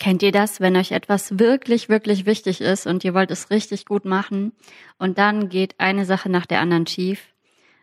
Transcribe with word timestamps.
Kennt 0.00 0.22
ihr 0.22 0.32
das, 0.32 0.60
wenn 0.60 0.78
euch 0.78 0.92
etwas 0.92 1.38
wirklich, 1.38 1.90
wirklich 1.90 2.24
wichtig 2.24 2.62
ist 2.62 2.86
und 2.86 3.04
ihr 3.04 3.12
wollt 3.12 3.30
es 3.30 3.50
richtig 3.50 3.84
gut 3.84 4.06
machen 4.06 4.52
und 4.98 5.18
dann 5.18 5.50
geht 5.50 5.74
eine 5.76 6.06
Sache 6.06 6.30
nach 6.30 6.46
der 6.46 6.60
anderen 6.60 6.86
schief? 6.86 7.26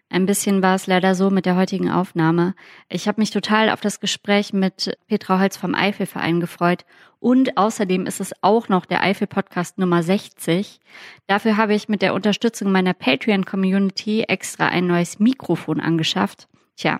Ein 0.09 0.25
bisschen 0.25 0.63
war 0.63 0.73
es 0.73 0.87
leider 0.87 1.13
so 1.13 1.29
mit 1.29 1.45
der 1.45 1.55
heutigen 1.55 1.91
Aufnahme. 1.91 2.55
Ich 2.89 3.07
habe 3.07 3.21
mich 3.21 3.29
total 3.29 3.69
auf 3.69 3.81
das 3.81 3.99
Gespräch 3.99 4.51
mit 4.51 4.97
Petra 5.07 5.39
Holz 5.39 5.57
vom 5.57 5.75
Eifelverein 5.75 6.39
gefreut 6.39 6.85
und 7.19 7.55
außerdem 7.55 8.07
ist 8.07 8.19
es 8.19 8.33
auch 8.41 8.67
noch 8.67 8.87
der 8.87 9.03
Eifel-Podcast 9.03 9.77
Nummer 9.77 10.01
60. 10.01 10.79
Dafür 11.27 11.55
habe 11.55 11.75
ich 11.75 11.87
mit 11.87 12.01
der 12.01 12.15
Unterstützung 12.15 12.71
meiner 12.71 12.95
Patreon-Community 12.95 14.23
extra 14.23 14.69
ein 14.69 14.87
neues 14.87 15.19
Mikrofon 15.19 15.79
angeschafft. 15.79 16.47
Tja, 16.77 16.99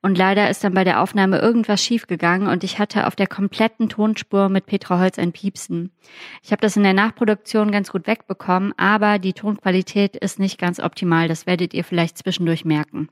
und 0.00 0.16
leider 0.16 0.48
ist 0.48 0.62
dann 0.62 0.74
bei 0.74 0.84
der 0.84 1.02
Aufnahme 1.02 1.38
irgendwas 1.38 1.82
schiefgegangen 1.82 2.48
und 2.48 2.62
ich 2.62 2.78
hatte 2.78 3.06
auf 3.06 3.16
der 3.16 3.26
kompletten 3.26 3.88
Tonspur 3.88 4.48
mit 4.48 4.66
Petra 4.66 5.00
Holz 5.00 5.18
ein 5.18 5.32
Piepsen. 5.32 5.90
Ich 6.42 6.52
habe 6.52 6.60
das 6.60 6.76
in 6.76 6.84
der 6.84 6.92
Nachproduktion 6.92 7.72
ganz 7.72 7.90
gut 7.90 8.06
wegbekommen, 8.06 8.72
aber 8.76 9.18
die 9.18 9.32
Tonqualität 9.32 10.16
ist 10.16 10.38
nicht 10.38 10.58
ganz 10.58 10.78
optimal. 10.78 11.26
Das 11.26 11.46
werdet 11.46 11.74
ihr 11.74 11.82
vielleicht 11.82 12.16
zwischendurch 12.16 12.64
merken. 12.64 13.08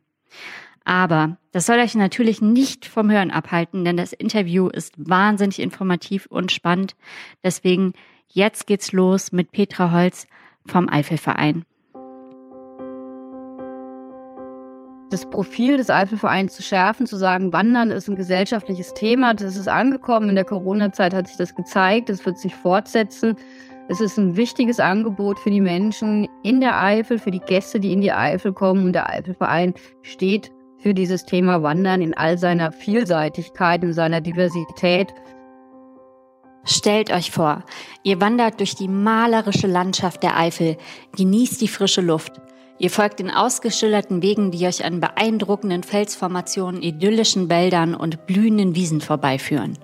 Aber 0.85 1.39
das 1.51 1.67
soll 1.67 1.81
euch 1.81 1.97
natürlich 1.97 2.41
nicht 2.41 2.87
vom 2.87 3.11
Hören 3.11 3.33
abhalten, 3.33 3.85
denn 3.85 3.97
das 3.97 4.13
Interview 4.13 4.69
ist 4.69 4.95
wahnsinnig 4.97 5.59
informativ 5.59 6.27
und 6.27 6.53
spannend. 6.53 6.95
Deswegen 7.43 7.95
jetzt 8.29 8.69
geht's 8.69 8.93
los 8.93 9.33
mit 9.33 9.51
Petra 9.51 9.91
Holz 9.91 10.29
vom 10.65 10.89
Eifelverein. 10.89 11.65
Das 15.17 15.31
Profil 15.31 15.79
des 15.79 15.89
Eifelvereins 15.89 16.53
zu 16.53 16.63
schärfen, 16.63 17.07
zu 17.07 17.17
sagen, 17.17 17.51
Wandern 17.51 17.91
ist 17.91 18.07
ein 18.07 18.17
gesellschaftliches 18.17 18.93
Thema, 18.93 19.33
das 19.33 19.57
ist 19.57 19.67
angekommen. 19.67 20.29
In 20.29 20.35
der 20.35 20.45
Corona-Zeit 20.45 21.15
hat 21.15 21.27
sich 21.27 21.39
das 21.39 21.55
gezeigt, 21.55 22.11
das 22.11 22.27
wird 22.27 22.39
sich 22.39 22.55
fortsetzen. 22.55 23.35
Es 23.89 24.03
ist 24.03 24.19
ein 24.19 24.37
wichtiges 24.37 24.79
Angebot 24.79 25.39
für 25.39 25.51
die 25.51 25.63
Menschen 25.63 26.29
in 26.43 26.61
der 26.61 26.83
Eifel, 26.83 27.19
für 27.19 27.31
die 27.31 27.41
Gäste, 27.41 27.81
die 27.81 27.95
in 27.95 28.03
die 28.03 28.13
Eifel 28.13 28.53
kommen. 28.53 28.85
Und 28.85 28.93
der 28.93 29.09
Eifelverein 29.09 29.73
steht 30.03 30.51
für 30.81 30.93
dieses 30.93 31.25
Thema 31.25 31.63
Wandern 31.63 32.03
in 32.03 32.15
all 32.15 32.37
seiner 32.37 32.71
Vielseitigkeit, 32.71 33.83
in 33.85 33.95
seiner 33.95 34.21
Diversität. 34.21 35.15
Stellt 36.65 37.11
euch 37.11 37.31
vor, 37.31 37.65
ihr 38.03 38.21
wandert 38.21 38.61
durch 38.61 38.75
die 38.75 38.89
malerische 38.89 39.67
Landschaft 39.67 40.23
der 40.23 40.37
Eifel, 40.37 40.77
genießt 41.17 41.63
die 41.63 41.69
frische 41.69 42.03
Luft 42.03 42.33
Ihr 42.79 42.91
folgt 42.91 43.21
den 43.21 43.31
ausgeschilderten 43.31 44.23
Wegen, 44.23 44.51
die 44.51 44.67
euch 44.67 44.85
an 44.85 45.01
beeindruckenden 45.01 45.83
Felsformationen, 45.83 46.83
idyllischen 46.83 47.49
Wäldern 47.49 47.95
und 47.95 48.27
blühenden 48.27 48.75
Wiesen 48.75 49.01
vorbeiführen. 49.01 49.79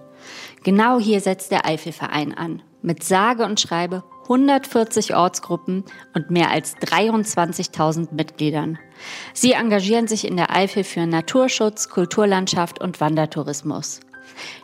Genau 0.63 0.99
hier 1.01 1.21
setzt 1.21 1.51
der 1.51 1.67
Eifelverein 1.67 2.35
an. 2.35 2.63
Mit 2.83 3.03
sage 3.03 3.45
und 3.45 3.61
schreibe 3.61 4.05
140 4.25 5.15
Ortsgruppen 5.15 5.85
und 6.15 6.31
mehr 6.31 6.51
als 6.51 6.77
23.000 6.77 8.13
Mitgliedern. 8.13 8.79
Sie 9.33 9.53
engagieren 9.53 10.07
sich 10.07 10.27
in 10.27 10.37
der 10.37 10.55
Eifel 10.55 10.85
für 10.85 11.07
Naturschutz, 11.07 11.89
Kulturlandschaft 11.89 12.81
und 12.81 13.01
Wandertourismus. 13.01 14.01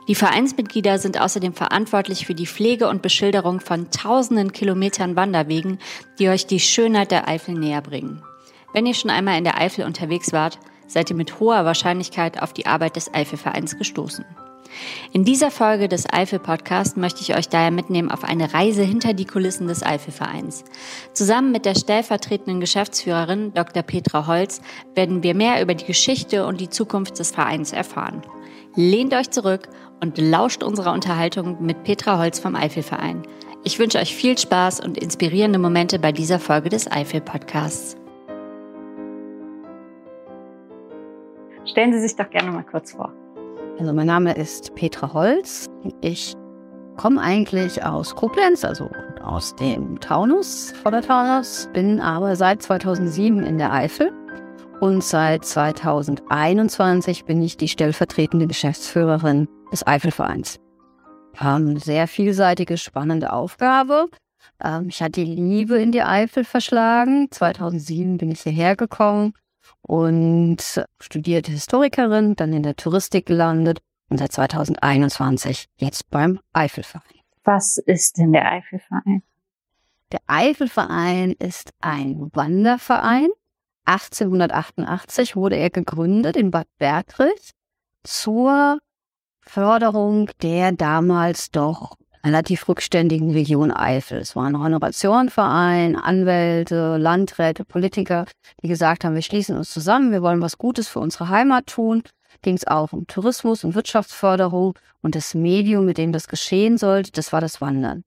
Die 0.09 0.15
Vereinsmitglieder 0.15 0.99
sind 0.99 1.21
außerdem 1.21 1.55
verantwortlich 1.55 2.27
für 2.27 2.35
die 2.35 2.47
Pflege 2.47 2.89
und 2.89 3.03
Beschilderung 3.03 3.61
von 3.61 3.91
tausenden 3.91 4.53
Kilometern 4.53 5.17
Wanderwegen, 5.17 5.79
die 6.19 6.29
euch 6.29 6.47
die 6.47 6.61
Schönheit 6.61 7.11
der 7.11 7.29
Eifel 7.29 7.55
näher 7.55 7.83
bringen. 7.83 8.23
Wenn 8.73 8.87
ihr 8.87 8.95
schon 8.95 9.11
einmal 9.11 9.39
in 9.39 9.45
der 9.45 9.61
Eifel 9.61 9.85
unterwegs 9.85 10.33
wart, 10.33 10.59
seid 10.87 11.11
ihr 11.11 11.17
mit 11.17 11.41
hoher 11.41 11.65
Wahrscheinlichkeit 11.65 12.43
auf 12.43 12.53
die 12.53 12.67
Arbeit 12.67 12.97
des 12.97 13.13
Eifelvereins 13.13 13.79
gestoßen. 13.79 14.25
In 15.13 15.25
dieser 15.25 15.51
Folge 15.51 15.89
des 15.89 16.13
Eifel 16.13 16.39
Podcast 16.39 16.97
möchte 16.97 17.23
ich 17.23 17.37
euch 17.37 17.49
daher 17.49 17.71
mitnehmen 17.71 18.11
auf 18.11 18.25
eine 18.25 18.53
Reise 18.53 18.83
hinter 18.83 19.15
die 19.15 19.25
Kulissen 19.25 19.67
des 19.67 19.83
Eifelvereins. 19.83 20.65
Zusammen 21.15 21.53
mit 21.53 21.65
der 21.65 21.75
stellvertretenden 21.75 22.61
Geschäftsführerin 22.61 23.55
Dr. 23.55 23.83
Petra 23.83 24.27
Holz 24.27 24.61
werden 24.95 25.23
wir 25.23 25.35
mehr 25.35 25.63
über 25.63 25.75
die 25.75 25.87
Geschichte 25.87 26.47
und 26.47 26.61
die 26.61 26.69
Zukunft 26.69 27.19
des 27.19 27.31
Vereins 27.31 27.73
erfahren. 27.73 28.23
Lehnt 28.81 29.13
euch 29.13 29.29
zurück 29.33 29.69
und 30.01 30.19
lauscht 30.19 30.63
unserer 30.63 30.93
Unterhaltung 30.93 31.61
mit 31.61 31.83
Petra 31.83 32.17
Holz 32.17 32.39
vom 32.39 32.55
Eifelverein. 32.55 33.25
Ich 33.65 33.81
wünsche 33.81 33.99
euch 33.99 34.15
viel 34.15 34.39
Spaß 34.39 34.79
und 34.79 34.97
inspirierende 34.97 35.59
Momente 35.59 35.99
bei 35.99 36.13
dieser 36.13 36.39
Folge 36.39 36.69
des 36.69 36.89
Eifel 36.89 37.21
Podcasts. 37.21 37.97
Stellen 41.65 41.93
Sie 41.93 41.99
sich 41.99 42.15
doch 42.15 42.31
gerne 42.31 42.53
mal 42.53 42.63
kurz 42.63 42.93
vor. 42.93 43.13
Also 43.81 43.93
mein 43.93 44.07
Name 44.07 44.35
ist 44.35 44.73
Petra 44.77 45.13
Holz. 45.13 45.67
Ich 46.01 46.37
komme 46.97 47.21
eigentlich 47.21 47.85
aus 47.85 48.15
Koblenz, 48.15 48.65
also 48.65 48.89
aus 49.25 49.57
dem 49.57 49.99
Taunus, 49.99 50.73
vor 50.85 50.93
der 50.93 51.03
Taunus, 51.03 51.69
bin 51.73 51.99
aber 51.99 52.37
seit 52.37 52.63
2007 52.63 53.43
in 53.43 53.59
der 53.59 53.73
Eifel 53.73 54.13
und 54.81 55.03
seit 55.03 55.45
2021 55.45 57.25
bin 57.25 57.43
ich 57.43 57.57
die 57.57 57.69
stellvertretende 57.69 58.47
Geschäftsführerin 58.47 59.49
des 59.73 59.87
Eifelvereins. 59.87 60.61
Ähm, 61.41 61.79
sehr 61.79 62.07
vielseitige, 62.07 62.79
spannende 62.79 63.33
Aufgabe. 63.33 64.07
Ähm, 64.63 64.89
ich 64.89 65.03
hatte 65.03 65.25
die 65.25 65.35
Liebe 65.35 65.81
in 65.81 65.93
die 65.93 66.03
Eifel 66.03 66.45
verschlagen. 66.45 67.29
2007 67.31 68.19
bin 68.19 68.31
ich 68.31 68.43
hierher 68.43 68.77
gekommen 68.77 69.35
und 69.83 70.59
studierte 71.01 71.51
Historikerin, 71.51 72.37
dann 72.37 72.53
in 72.53 72.63
der 72.63 72.77
Touristik 72.77 73.27
gelandet 73.27 73.81
und 74.09 74.19
seit 74.19 74.33
2021 74.33 75.67
jetzt 75.77 76.09
beim 76.11 76.41
Eifelverein. 76.53 77.03
Was 77.45 77.79
ist 77.79 78.19
denn 78.19 78.33
der 78.33 78.51
Eifelverein? 78.51 79.23
Der 80.13 80.21
Eifelverein 80.27 81.33
ist 81.33 81.73
ein 81.81 82.31
Wanderverein 82.33 83.29
1888 83.89 85.35
wurde 85.35 85.57
er 85.57 85.71
gegründet 85.71 86.37
in 86.37 86.51
Bad 86.51 86.67
Bergkrich 86.79 87.53
zur 88.05 88.79
Förderung 89.41 90.31
der 90.43 90.73
damals 90.73 91.51
doch 91.51 91.97
relativ 92.23 92.69
rückständigen 92.69 93.31
Region 93.31 93.71
Eifel. 93.71 94.19
Es 94.19 94.37
war 94.37 94.45
ein 94.45 94.59
Honorationenverein, 94.59 95.97
Anwälte, 95.97 96.99
Landräte, 96.99 97.65
Politiker, 97.65 98.27
die 98.63 98.69
gesagt 98.69 99.05
haben, 99.05 99.15
wir 99.15 99.23
schließen 99.23 99.57
uns 99.57 99.71
zusammen, 99.71 100.13
wir 100.13 100.21
wollen 100.21 100.43
was 100.43 100.59
Gutes 100.59 100.89
für 100.89 101.01
unsere 101.01 101.31
Heimat 101.31 101.67
tun. 101.67 102.03
Ging 102.43 102.57
es 102.57 102.67
auch 102.67 102.93
um 102.93 103.07
Tourismus 103.07 103.65
und 103.65 103.75
Wirtschaftsförderung 103.75 104.75
und 105.01 105.15
das 105.15 105.33
Medium, 105.33 105.87
mit 105.87 105.97
dem 105.97 106.13
das 106.13 106.29
geschehen 106.29 106.77
sollte, 106.77 107.11
das 107.13 107.33
war 107.33 107.41
das 107.41 107.63
Wandern. 107.63 108.05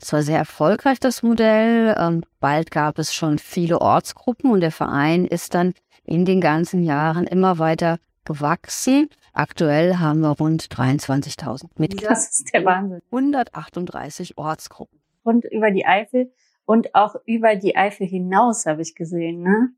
Es 0.00 0.12
war 0.12 0.22
sehr 0.22 0.38
erfolgreich, 0.38 0.98
das 0.98 1.22
Modell. 1.22 1.94
Ähm, 1.98 2.22
bald 2.40 2.70
gab 2.70 2.98
es 2.98 3.14
schon 3.14 3.38
viele 3.38 3.80
Ortsgruppen 3.80 4.50
und 4.50 4.60
der 4.60 4.72
Verein 4.72 5.26
ist 5.26 5.54
dann 5.54 5.74
in 6.04 6.24
den 6.24 6.40
ganzen 6.40 6.82
Jahren 6.82 7.26
immer 7.26 7.58
weiter 7.58 7.98
gewachsen. 8.24 9.10
Aktuell 9.32 9.96
haben 9.96 10.20
wir 10.20 10.30
rund 10.30 10.64
23.000 10.64 11.66
Mitglieder. 11.76 12.08
Das 12.08 12.30
ist 12.30 12.52
der 12.52 12.64
Wahnsinn. 12.64 13.02
138 13.10 14.38
Ortsgruppen. 14.38 14.98
Rund 15.24 15.44
über 15.44 15.70
die 15.70 15.84
Eifel 15.84 16.32
und 16.64 16.94
auch 16.94 17.16
über 17.26 17.56
die 17.56 17.76
Eifel 17.76 18.06
hinaus 18.06 18.64
habe 18.64 18.82
ich 18.82 18.94
gesehen, 18.94 19.42
ne? 19.42 19.70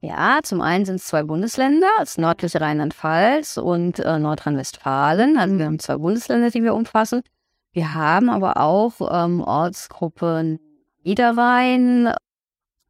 Ja, 0.00 0.40
zum 0.44 0.60
einen 0.60 0.84
sind 0.84 0.96
es 0.96 1.06
zwei 1.06 1.24
Bundesländer, 1.24 1.88
das 1.98 2.18
nördliche 2.18 2.60
Rheinland-Pfalz 2.60 3.56
und 3.56 3.98
äh, 3.98 4.18
Nordrhein-Westfalen. 4.18 5.36
Also 5.36 5.58
wir 5.58 5.66
haben 5.66 5.80
zwei 5.80 5.96
Bundesländer, 5.96 6.50
die 6.50 6.62
wir 6.62 6.74
umfassen. 6.74 7.22
Wir 7.72 7.94
haben 7.94 8.30
aber 8.30 8.56
auch 8.58 8.94
ähm, 9.10 9.40
Ortsgruppen 9.40 10.58
Niederrhein 11.04 12.12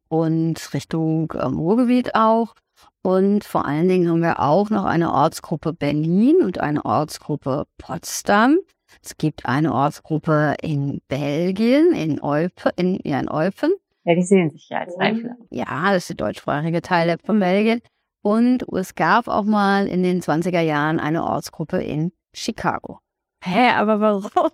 und 0.09 0.75
Richtung 0.75 1.33
ähm, 1.41 1.59
Ruhrgebiet 1.59 2.15
auch. 2.15 2.55
Und 3.03 3.45
vor 3.45 3.65
allen 3.65 3.89
Dingen 3.89 4.09
haben 4.09 4.23
wir 4.23 4.41
auch 4.41 4.71
noch 4.71 4.85
eine 4.85 5.13
Ortsgruppe 5.13 5.73
Berlin 5.73 6.43
und 6.43 6.61
eine 6.61 6.85
Ortsgruppe 6.85 7.65
Potsdam. 7.79 8.59
Es 9.03 9.17
gibt 9.17 9.47
eine 9.47 9.73
Ortsgruppe 9.73 10.57
in 10.63 11.01
Belgien, 11.09 11.93
in 11.93 12.23
Eupen, 12.23 12.73
in, 12.77 13.01
ja, 13.05 13.21
in 13.21 13.31
Eupen. 13.31 13.73
Ja, 14.05 14.15
die 14.15 14.23
sehen 14.23 14.51
sich 14.51 14.69
ja 14.69 14.81
als 14.81 14.99
Eifel. 14.99 15.37
Ja, 15.51 15.93
das 15.93 16.05
ist 16.05 16.09
der 16.11 16.17
deutschsprachige 16.27 16.83
Teil 16.83 17.17
von 17.25 17.39
Belgien. 17.39 17.81
Und 18.23 18.65
es 18.73 18.95
gab 18.95 19.29
auch 19.29 19.45
mal 19.45 19.87
in 19.87 20.03
den 20.03 20.21
20er 20.21 20.61
Jahren 20.61 20.99
eine 20.99 21.25
Ortsgruppe 21.25 21.83
in 21.83 22.13
Chicago. 22.35 23.01
Hä, 23.41 23.71
aber 23.71 24.01
warum? 24.01 24.51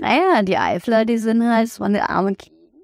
naja, 0.00 0.42
die 0.42 0.58
Eifler, 0.58 1.04
die 1.04 1.18
sind 1.18 1.48
halt 1.48 1.70
von 1.70 1.92
der 1.92 2.10
armen 2.10 2.36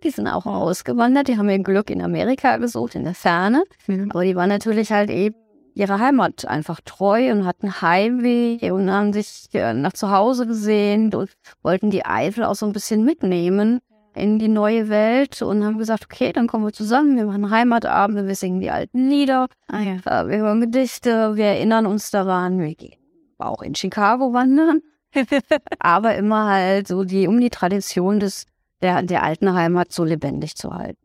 die 0.03 0.11
sind 0.11 0.29
auch 0.29 0.47
ausgewandert, 0.47 1.29
die 1.29 1.37
haben 1.37 1.51
ihr 1.51 1.59
Glück 1.59 1.91
in 1.91 2.01
Amerika 2.01 2.57
gesucht, 2.57 2.95
in 2.95 3.05
der 3.05 3.15
Ferne. 3.15 3.65
Mhm. 3.87 4.11
Aber 4.11 4.25
die 4.25 4.35
waren 4.35 4.49
natürlich 4.49 4.93
halt 4.93 5.11
eben 5.11 5.37
ihrer 5.75 5.99
Heimat 5.99 6.47
einfach 6.47 6.81
treu 6.85 7.31
und 7.31 7.47
hatten 7.47 7.81
Heimweh 7.81 8.71
und 8.71 8.91
haben 8.91 9.13
sich 9.13 9.49
nach 9.53 9.93
zu 9.93 10.11
Hause 10.11 10.47
gesehnt 10.47 11.15
und 11.15 11.31
wollten 11.63 11.91
die 11.91 12.05
Eifel 12.05 12.45
auch 12.45 12.55
so 12.55 12.67
ein 12.67 12.73
bisschen 12.73 13.05
mitnehmen 13.05 13.81
in 14.15 14.39
die 14.39 14.49
neue 14.49 14.89
Welt 14.89 15.41
und 15.43 15.65
haben 15.65 15.79
gesagt, 15.79 16.05
okay, 16.05 16.33
dann 16.33 16.47
kommen 16.47 16.65
wir 16.65 16.73
zusammen, 16.73 17.17
wir 17.17 17.27
machen 17.27 17.51
Heimatabende, 17.51 18.27
wir 18.27 18.35
singen 18.35 18.61
die 18.61 18.71
alten 18.71 19.09
Lieder, 19.09 19.47
ah, 19.69 19.81
ja. 19.81 19.95
Äh, 20.05 20.29
wir 20.29 20.39
hören 20.39 20.61
Gedichte, 20.61 21.37
wir 21.37 21.47
erinnern 21.47 21.87
uns 21.87 22.11
daran, 22.11 22.59
wir 22.59 22.75
gehen 22.75 22.99
auch 23.39 23.63
in 23.63 23.75
Chicago 23.75 24.33
wandern. 24.33 24.81
aber 25.79 26.15
immer 26.17 26.49
halt 26.49 26.89
so 26.89 27.05
die, 27.05 27.27
um 27.27 27.41
die 27.41 27.51
Tradition 27.51 28.21
des, 28.21 28.47
der, 28.81 29.03
der 29.03 29.23
alten 29.23 29.53
Heimat 29.53 29.93
so 29.93 30.05
lebendig 30.05 30.55
zu 30.55 30.73
halten. 30.73 30.99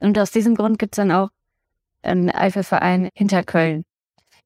Und 0.00 0.18
aus 0.18 0.30
diesem 0.30 0.54
Grund 0.54 0.78
gibt's 0.78 0.96
dann 0.96 1.12
auch 1.12 1.28
einen 2.02 2.30
Eifelverein 2.30 3.08
hinter 3.14 3.44
Köln. 3.44 3.84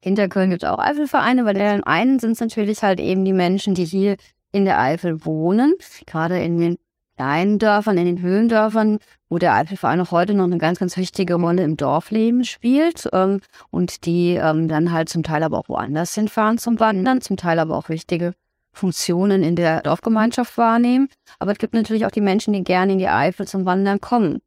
Hinter 0.00 0.28
Köln 0.28 0.50
gibt 0.50 0.62
es 0.62 0.68
auch 0.68 0.78
Eifelvereine, 0.78 1.44
weil 1.44 1.54
der 1.54 1.86
einen 1.86 2.18
sind 2.18 2.32
es 2.32 2.40
natürlich 2.40 2.82
halt 2.82 3.00
eben 3.00 3.24
die 3.24 3.32
Menschen, 3.32 3.74
die 3.74 3.84
hier 3.84 4.16
in 4.52 4.64
der 4.64 4.78
Eifel 4.78 5.24
wohnen, 5.24 5.74
gerade 6.06 6.42
in 6.42 6.58
den 6.58 6.76
kleinen 7.16 7.58
Dörfern, 7.58 7.98
in 7.98 8.06
den 8.06 8.20
Höhlendörfern, 8.20 8.98
wo 9.28 9.38
der 9.38 9.54
Eifelverein 9.54 10.00
auch 10.00 10.10
heute 10.10 10.34
noch 10.34 10.44
eine 10.44 10.58
ganz, 10.58 10.78
ganz 10.78 10.96
wichtige 10.96 11.34
Rolle 11.34 11.64
im 11.64 11.76
Dorfleben 11.76 12.44
spielt 12.44 13.08
ähm, 13.12 13.40
und 13.70 14.06
die 14.06 14.34
ähm, 14.34 14.68
dann 14.68 14.92
halt 14.92 15.08
zum 15.08 15.22
Teil 15.22 15.42
aber 15.42 15.58
auch 15.58 15.68
woanders 15.68 16.14
hinfahren 16.14 16.58
zum 16.58 16.78
Wandern, 16.78 17.20
zum 17.20 17.36
Teil 17.36 17.58
aber 17.58 17.76
auch 17.76 17.88
wichtige 17.88 18.34
Funktionen 18.72 19.42
in 19.42 19.56
der 19.56 19.80
Dorfgemeinschaft 19.80 20.58
wahrnehmen. 20.58 21.08
Aber 21.38 21.52
es 21.52 21.58
gibt 21.58 21.74
natürlich 21.74 22.04
auch 22.04 22.10
die 22.10 22.20
Menschen, 22.20 22.52
die 22.52 22.62
gerne 22.62 22.92
in 22.92 22.98
die 22.98 23.08
Eifel 23.08 23.46
zum 23.46 23.64
Wandern 23.64 24.00
kommen. 24.00 24.40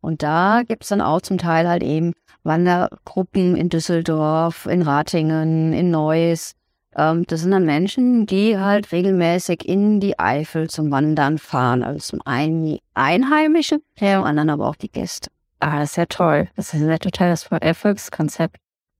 Und 0.00 0.22
da 0.22 0.62
gibt 0.66 0.82
es 0.82 0.88
dann 0.88 1.00
auch 1.00 1.20
zum 1.20 1.38
Teil 1.38 1.68
halt 1.68 1.82
eben 1.82 2.12
Wandergruppen 2.42 3.56
in 3.56 3.68
Düsseldorf, 3.68 4.66
in 4.66 4.82
Ratingen, 4.82 5.72
in 5.72 5.90
Neuss. 5.90 6.54
Ähm, 6.98 7.24
das 7.28 7.42
sind 7.42 7.52
dann 7.52 7.64
Menschen, 7.64 8.26
die 8.26 8.58
halt 8.58 8.90
regelmäßig 8.90 9.66
in 9.66 10.00
die 10.00 10.18
Eifel 10.18 10.68
zum 10.68 10.90
Wandern 10.90 11.38
fahren. 11.38 11.84
Also 11.84 12.00
zum 12.00 12.20
einen 12.24 12.64
die 12.64 12.82
Einheimischen, 12.94 13.82
ja. 13.98 14.16
zum 14.16 14.24
anderen 14.24 14.50
aber 14.50 14.68
auch 14.68 14.76
die 14.76 14.90
Gäste. 14.90 15.30
Ah, 15.60 15.78
das 15.78 15.90
ist 15.90 15.96
ja 15.96 16.06
toll. 16.06 16.48
Das 16.56 16.74
ist 16.74 16.82
ja 16.82 16.98
total 16.98 17.30
das 17.30 17.46
Erfolgskonzept. 17.46 18.56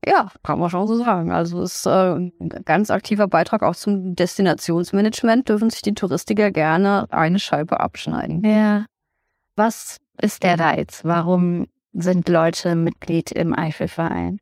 Ja, 0.06 0.30
kann 0.44 0.60
man 0.60 0.70
schon 0.70 0.86
so 0.86 0.96
sagen. 0.96 1.32
Also 1.32 1.60
ist 1.60 1.86
äh, 1.86 2.14
ein 2.14 2.32
ganz 2.64 2.90
aktiver 2.90 3.26
Beitrag 3.26 3.64
auch 3.64 3.74
zum 3.74 4.14
Destinationsmanagement. 4.14 5.48
Dürfen 5.48 5.70
sich 5.70 5.82
die 5.82 5.94
Touristiker 5.94 6.52
gerne 6.52 7.06
eine 7.10 7.40
Scheibe 7.40 7.80
abschneiden. 7.80 8.44
Ja. 8.44 8.86
Was 9.56 9.98
ist 10.20 10.44
der 10.44 10.58
Reiz? 10.60 11.00
Warum 11.02 11.66
sind 11.92 12.28
Leute 12.28 12.76
Mitglied 12.76 13.32
im 13.32 13.52
Eifelverein? 13.58 14.38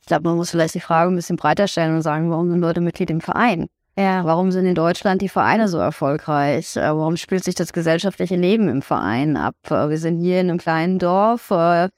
Ich 0.00 0.06
glaube, 0.06 0.28
man 0.28 0.36
muss 0.36 0.50
vielleicht 0.50 0.74
die 0.74 0.80
Frage 0.80 1.10
ein 1.10 1.16
bisschen 1.16 1.36
breiter 1.36 1.68
stellen 1.68 1.96
und 1.96 2.02
sagen, 2.02 2.30
warum 2.30 2.50
sind 2.50 2.60
Leute 2.60 2.80
Mitglied 2.80 3.10
im 3.10 3.20
Verein? 3.20 3.68
Ja. 4.00 4.24
Warum 4.24 4.50
sind 4.50 4.66
in 4.66 4.74
Deutschland 4.74 5.20
die 5.20 5.28
Vereine 5.28 5.68
so 5.68 5.78
erfolgreich? 5.78 6.76
Äh, 6.76 6.96
warum 6.96 7.16
spielt 7.16 7.44
sich 7.44 7.54
das 7.54 7.72
gesellschaftliche 7.72 8.36
Leben 8.36 8.68
im 8.68 8.82
Verein 8.82 9.36
ab? 9.36 9.56
Äh, 9.68 9.90
wir 9.90 9.98
sind 9.98 10.20
hier 10.20 10.40
in 10.40 10.48
einem 10.48 10.58
kleinen 10.58 10.98
Dorf 10.98 11.50
äh, 11.50 11.88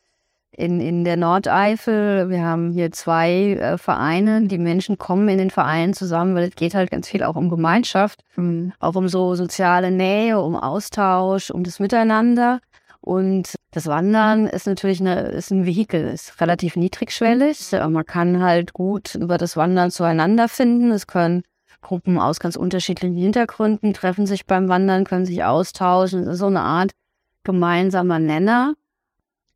in, 0.56 0.81
in 0.81 1.05
der 1.05 1.17
Nordeifel. 1.17 2.29
Wir 2.29 2.43
haben 2.43 2.73
hier 2.73 2.93
zwei 2.93 3.77
Vereine. 3.79 4.47
Die 4.49 4.59
Menschen 4.59 4.99
kommen 4.99 5.29
in 5.29 5.39
den 5.39 5.50
Vereinen 5.50 5.94
zusammen, 5.94 6.35
weil 6.35 6.49
es 6.49 6.56
geht 6.56 6.75
halt 6.75 6.91
ganz 6.91 7.09
viel 7.09 7.23
auch 7.23 7.37
um 7.37 7.49
Gemeinschaft, 7.49 8.23
mhm. 8.37 8.73
auch 8.79 8.94
um 8.94 9.09
so 9.09 9.35
soziale 9.35 9.91
Nähe, 9.91 10.41
um 10.41 10.55
Austausch, 10.56 11.50
um 11.50 11.65
das 11.65 11.81
Miteinander. 11.81 12.61
Und 13.02 13.56
das 13.72 13.87
Wandern 13.88 14.46
ist 14.46 14.66
natürlich 14.66 15.00
eine, 15.00 15.22
ist 15.22 15.50
ein 15.50 15.66
Vehikel, 15.66 16.04
ist 16.08 16.40
relativ 16.40 16.76
niedrigschwellig. 16.76 17.72
Man 17.72 18.06
kann 18.06 18.40
halt 18.40 18.72
gut 18.72 19.16
über 19.16 19.38
das 19.38 19.56
Wandern 19.56 19.90
zueinander 19.90 20.49
finden. 20.49 20.93
Es 20.93 21.06
können 21.08 21.43
Gruppen 21.81 22.19
aus 22.19 22.38
ganz 22.38 22.54
unterschiedlichen 22.54 23.16
Hintergründen 23.16 23.93
treffen 23.93 24.25
sich 24.25 24.46
beim 24.46 24.69
Wandern, 24.69 25.04
können 25.04 25.26
sich 25.26 25.43
austauschen. 25.43 26.20
Es 26.22 26.28
ist 26.28 26.38
so 26.38 26.46
eine 26.46 26.60
Art 26.60 26.93
gemeinsamer 27.43 28.20
Nenner. 28.20 28.75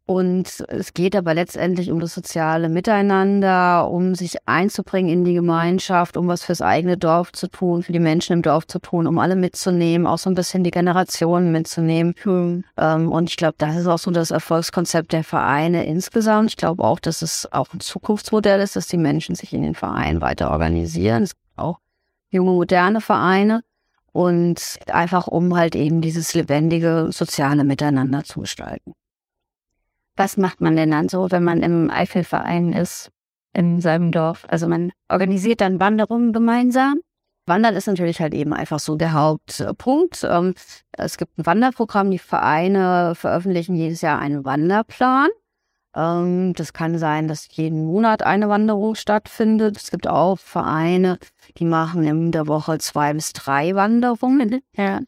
Und 0.09 0.65
es 0.69 0.95
geht 0.95 1.17
aber 1.17 1.35
letztendlich 1.35 1.91
um 1.91 1.99
das 1.99 2.15
soziale 2.15 2.69
Miteinander, 2.69 3.91
um 3.91 4.15
sich 4.15 4.37
einzubringen 4.47 5.11
in 5.11 5.25
die 5.25 5.35
Gemeinschaft, 5.35 6.17
um 6.17 6.29
was 6.29 6.45
fürs 6.45 6.63
eigene 6.63 6.97
Dorf 6.97 7.33
zu 7.33 7.49
tun, 7.49 7.83
für 7.83 7.93
die 7.93 7.99
Menschen 7.99 8.35
im 8.35 8.43
Dorf 8.43 8.69
zu 8.69 8.79
tun, 8.79 9.09
um 9.09 9.19
alle 9.19 9.35
mitzunehmen, 9.35 10.07
auch 10.07 10.19
so 10.19 10.31
ein 10.31 10.37
bisschen 10.37 10.63
die 10.63 10.71
Generationen 10.71 11.51
mitzunehmen. 11.51 12.15
Mhm. 12.25 12.63
und 12.77 13.29
ich 13.29 13.37
glaube, 13.37 13.57
das 13.59 13.77
ist 13.77 13.89
auch 13.89 13.99
so 13.99 14.13
das 14.13 14.31
Erfolgskonzept 14.31 15.13
der 15.13 15.25
Vereine 15.25 15.85
insgesamt. 15.87 16.51
Ich 16.51 16.57
glaube 16.57 16.85
auch, 16.85 17.01
dass 17.01 17.21
es 17.23 17.53
auch 17.53 17.75
ein 17.75 17.81
Zukunftsmodell 17.81 18.61
ist, 18.61 18.77
dass 18.77 18.87
die 18.87 18.99
Menschen 18.99 19.35
sich 19.35 19.53
in 19.53 19.63
den 19.63 19.75
Vereinen 19.75 20.21
weiter 20.21 20.53
organisieren. 20.53 21.25
Es 21.25 21.35
gibt 21.35 21.59
auch 21.59 21.81
junge, 22.31 22.53
moderne 22.53 23.01
Vereine. 23.01 23.63
Und 24.13 24.79
einfach 24.91 25.27
um 25.27 25.57
halt 25.57 25.75
eben 25.75 26.01
dieses 26.01 26.33
lebendige 26.33 27.09
soziale 27.11 27.65
Miteinander 27.65 28.25
zu 28.25 28.41
gestalten. 28.41 28.95
Was 30.17 30.37
macht 30.37 30.61
man 30.61 30.77
denn 30.77 30.91
dann 30.91 31.09
so, 31.09 31.31
wenn 31.31 31.45
man 31.45 31.63
im 31.63 31.91
Eifelverein 31.91 32.73
ist, 32.73 33.11
in 33.53 33.81
seinem 33.81 34.13
Dorf? 34.13 34.47
Also 34.49 34.67
man 34.67 34.93
organisiert 35.09 35.61
dann 35.61 35.81
Wanderungen 35.81 36.33
gemeinsam. 36.33 37.01
Wandern 37.47 37.77
ist 37.77 37.87
natürlich 37.87 38.21
halt 38.21 38.35
eben 38.35 38.53
einfach 38.53 38.81
so 38.81 38.97
der 38.97 39.13
Hauptpunkt. 39.13 40.27
Ähm, 40.29 40.55
es 40.93 41.17
gibt 41.17 41.39
ein 41.39 41.47
Wanderprogramm, 41.47 42.11
die 42.11 42.19
Vereine 42.19 43.15
veröffentlichen 43.15 43.77
jedes 43.77 44.01
Jahr 44.01 44.19
einen 44.19 44.45
Wanderplan. 44.45 45.29
Ähm, 45.95 46.53
das 46.55 46.73
kann 46.73 46.99
sein, 46.99 47.29
dass 47.29 47.49
jeden 47.57 47.85
Monat 47.87 48.23
eine 48.23 48.49
Wanderung 48.49 48.95
stattfindet. 48.95 49.77
Es 49.77 49.91
gibt 49.91 50.09
auch 50.09 50.39
Vereine, 50.39 51.19
die 51.59 51.65
machen 51.65 52.05
in 52.05 52.33
der 52.33 52.49
Woche 52.49 52.79
zwei 52.79 53.13
bis 53.15 53.33
drei 53.33 53.75
Wanderungen. 53.75 54.61
Ja. 54.77 55.01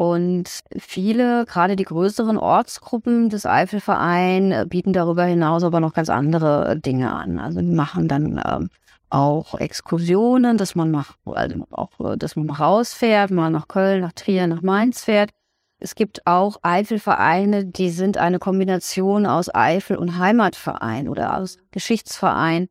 Und 0.00 0.60
viele, 0.78 1.44
gerade 1.44 1.76
die 1.76 1.84
größeren 1.84 2.38
Ortsgruppen 2.38 3.28
des 3.28 3.44
Eifelvereins, 3.44 4.54
äh, 4.54 4.64
bieten 4.66 4.94
darüber 4.94 5.24
hinaus 5.24 5.62
aber 5.62 5.78
noch 5.78 5.92
ganz 5.92 6.08
andere 6.08 6.78
Dinge 6.78 7.12
an. 7.12 7.38
Also 7.38 7.60
die 7.60 7.66
machen 7.66 8.08
dann 8.08 8.40
ähm, 8.42 8.70
auch 9.10 9.60
Exkursionen, 9.60 10.56
dass 10.56 10.74
man 10.74 10.90
macht, 10.90 11.18
also 11.26 11.66
auch, 11.70 12.00
äh, 12.00 12.16
dass 12.16 12.34
man 12.34 12.48
rausfährt, 12.48 13.30
mal 13.30 13.50
nach 13.50 13.68
Köln, 13.68 14.00
nach 14.00 14.14
Trier, 14.14 14.46
nach 14.46 14.62
Mainz 14.62 15.04
fährt. 15.04 15.32
Es 15.78 15.94
gibt 15.94 16.26
auch 16.26 16.56
Eifelvereine, 16.62 17.66
die 17.66 17.90
sind 17.90 18.16
eine 18.16 18.38
Kombination 18.38 19.26
aus 19.26 19.54
Eifel- 19.54 19.98
und 19.98 20.16
Heimatverein 20.16 21.10
oder 21.10 21.36
aus 21.36 21.58
Geschichtsverein. 21.72 22.68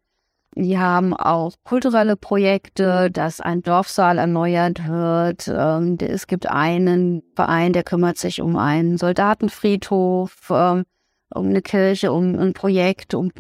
Die 0.56 0.78
haben 0.78 1.14
auch 1.14 1.54
kulturelle 1.64 2.16
Projekte, 2.16 3.12
dass 3.12 3.40
ein 3.40 3.62
Dorfsaal 3.62 4.18
erneuert 4.18 4.88
wird. 4.88 5.48
Ähm, 5.48 5.98
es 6.02 6.28
gibt 6.28 6.48
einen 6.48 7.24
Verein, 7.36 7.72
der 7.72 7.84
kümmert 7.84 8.18
sich 8.18 8.42
um 8.42 8.58
einen 8.58 8.98
Soldatenfriedhof, 8.98 10.50
ähm, 10.50 10.84
um 11.34 11.48
eine 11.48 11.62
Kirche, 11.62 12.12
um 12.12 12.38
ein 12.38 12.54
Projekt, 12.54 13.14
um 13.14 13.32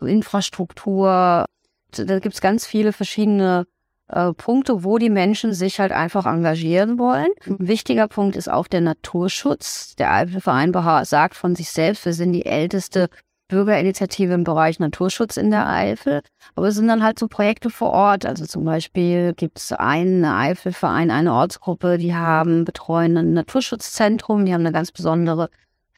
Infrastruktur. 0.00 1.44
Da 1.90 2.18
gibt 2.20 2.34
es 2.34 2.40
ganz 2.40 2.66
viele 2.66 2.92
verschiedene 2.92 3.66
äh, 4.08 4.32
Punkte, 4.32 4.84
wo 4.84 4.98
die 4.98 5.10
Menschen 5.10 5.52
sich 5.52 5.80
halt 5.80 5.90
einfach 5.90 6.26
engagieren 6.26 6.98
wollen. 6.98 7.28
Ein 7.44 7.66
wichtiger 7.66 8.06
Punkt 8.06 8.36
ist 8.36 8.48
auch 8.48 8.68
der 8.68 8.80
Naturschutz. 8.80 9.96
Der 9.96 10.12
Eifelverein 10.12 10.72
sagt 11.04 11.34
von 11.34 11.56
sich 11.56 11.70
selbst, 11.70 12.04
wir 12.04 12.12
sind 12.12 12.32
die 12.32 12.46
älteste 12.46 13.08
Bürgerinitiative 13.48 14.34
im 14.34 14.44
Bereich 14.44 14.78
Naturschutz 14.78 15.36
in 15.36 15.50
der 15.50 15.68
Eifel. 15.68 16.22
Aber 16.54 16.68
es 16.68 16.74
sind 16.74 16.88
dann 16.88 17.02
halt 17.02 17.18
so 17.18 17.28
Projekte 17.28 17.70
vor 17.70 17.90
Ort. 17.90 18.26
Also 18.26 18.46
zum 18.46 18.64
Beispiel 18.64 19.34
gibt 19.34 19.58
es 19.58 19.72
einen 19.72 20.24
Eifelverein, 20.24 21.10
eine 21.10 21.32
Ortsgruppe, 21.32 21.98
die 21.98 22.14
haben 22.14 22.64
betreuen 22.64 23.16
ein 23.16 23.32
Naturschutzzentrum, 23.34 24.44
die 24.44 24.52
haben 24.52 24.62
eine 24.62 24.72
ganz 24.72 24.92
besondere 24.92 25.48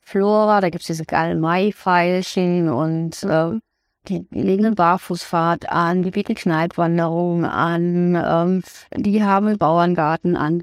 Flora. 0.02 0.60
Da 0.60 0.70
gibt 0.70 0.82
es 0.82 0.88
diese 0.88 1.04
geilen 1.04 1.40
Maifeilchen 1.40 2.68
und 2.68 3.22
äh, 3.24 3.58
die, 4.08 4.26
legen 4.30 4.66
eine 4.66 4.74
Barfußfahrt 4.74 5.68
an, 5.70 6.02
die 6.02 6.10
bieten 6.10 6.34
Kneippwanderungen 6.34 7.44
an, 7.44 8.14
ähm, 8.14 8.62
die 8.94 9.22
haben 9.22 9.48
einen 9.48 9.58
Bauerngarten 9.58 10.36
an 10.36 10.62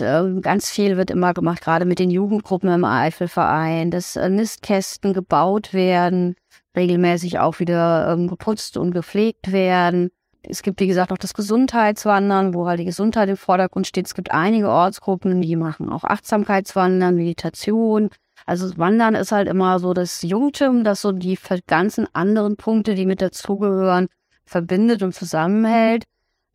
ähm, 0.00 0.42
ganz 0.42 0.70
viel 0.70 0.96
wird 0.96 1.10
immer 1.10 1.34
gemacht, 1.34 1.62
gerade 1.62 1.84
mit 1.84 1.98
den 1.98 2.10
Jugendgruppen 2.10 2.70
im 2.70 2.84
Eifelverein, 2.84 3.90
dass 3.90 4.16
äh, 4.16 4.28
Nistkästen 4.28 5.12
gebaut 5.12 5.72
werden, 5.72 6.36
regelmäßig 6.76 7.38
auch 7.38 7.58
wieder 7.58 8.12
ähm, 8.12 8.28
geputzt 8.28 8.76
und 8.76 8.92
gepflegt 8.92 9.52
werden. 9.52 10.10
Es 10.42 10.62
gibt, 10.62 10.80
wie 10.80 10.86
gesagt, 10.86 11.12
auch 11.12 11.18
das 11.18 11.34
Gesundheitswandern, 11.34 12.54
wo 12.54 12.66
halt 12.66 12.80
die 12.80 12.86
Gesundheit 12.86 13.28
im 13.28 13.36
Vordergrund 13.36 13.86
steht. 13.86 14.06
Es 14.06 14.14
gibt 14.14 14.30
einige 14.30 14.70
Ortsgruppen, 14.70 15.42
die 15.42 15.56
machen 15.56 15.90
auch 15.90 16.04
Achtsamkeitswandern, 16.04 17.14
Meditation. 17.14 18.08
Also 18.46 18.76
Wandern 18.78 19.14
ist 19.14 19.32
halt 19.32 19.48
immer 19.48 19.78
so 19.78 19.92
das 19.92 20.22
Jungtim, 20.22 20.82
das 20.82 21.02
so 21.02 21.12
die 21.12 21.38
ganzen 21.66 22.06
anderen 22.14 22.56
Punkte, 22.56 22.94
die 22.94 23.04
mit 23.04 23.20
dazugehören, 23.20 24.08
verbindet 24.46 25.02
und 25.02 25.14
zusammenhält. 25.14 26.04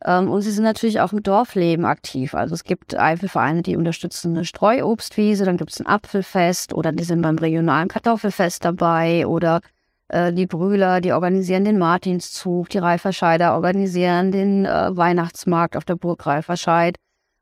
Ähm, 0.04 0.30
und 0.30 0.42
sie 0.42 0.50
sind 0.50 0.64
natürlich 0.64 1.00
auch 1.00 1.12
im 1.12 1.22
Dorfleben 1.22 1.84
aktiv. 1.84 2.34
Also 2.34 2.54
es 2.54 2.64
gibt 2.64 2.98
Eifelvereine, 2.98 3.62
die 3.62 3.76
unterstützen 3.76 4.34
eine 4.34 4.44
Streuobstwiese, 4.44 5.44
dann 5.44 5.56
gibt 5.56 5.72
es 5.72 5.80
ein 5.80 5.86
Apfelfest 5.86 6.74
oder 6.74 6.92
die 6.92 7.04
sind 7.04 7.22
beim 7.22 7.38
regionalen 7.38 7.88
Kartoffelfest 7.88 8.64
dabei 8.64 9.26
oder 9.26 9.60
äh, 10.08 10.32
die 10.32 10.46
Brühler, 10.46 11.00
die 11.00 11.12
organisieren 11.12 11.64
den 11.64 11.78
Martinszug, 11.78 12.68
die 12.68 12.78
Reiferscheider 12.78 13.54
organisieren 13.54 14.32
den 14.32 14.66
äh, 14.66 14.96
Weihnachtsmarkt 14.96 15.76
auf 15.76 15.84
der 15.84 15.96
Burg 15.96 16.26
Reiferscheid. 16.26 16.96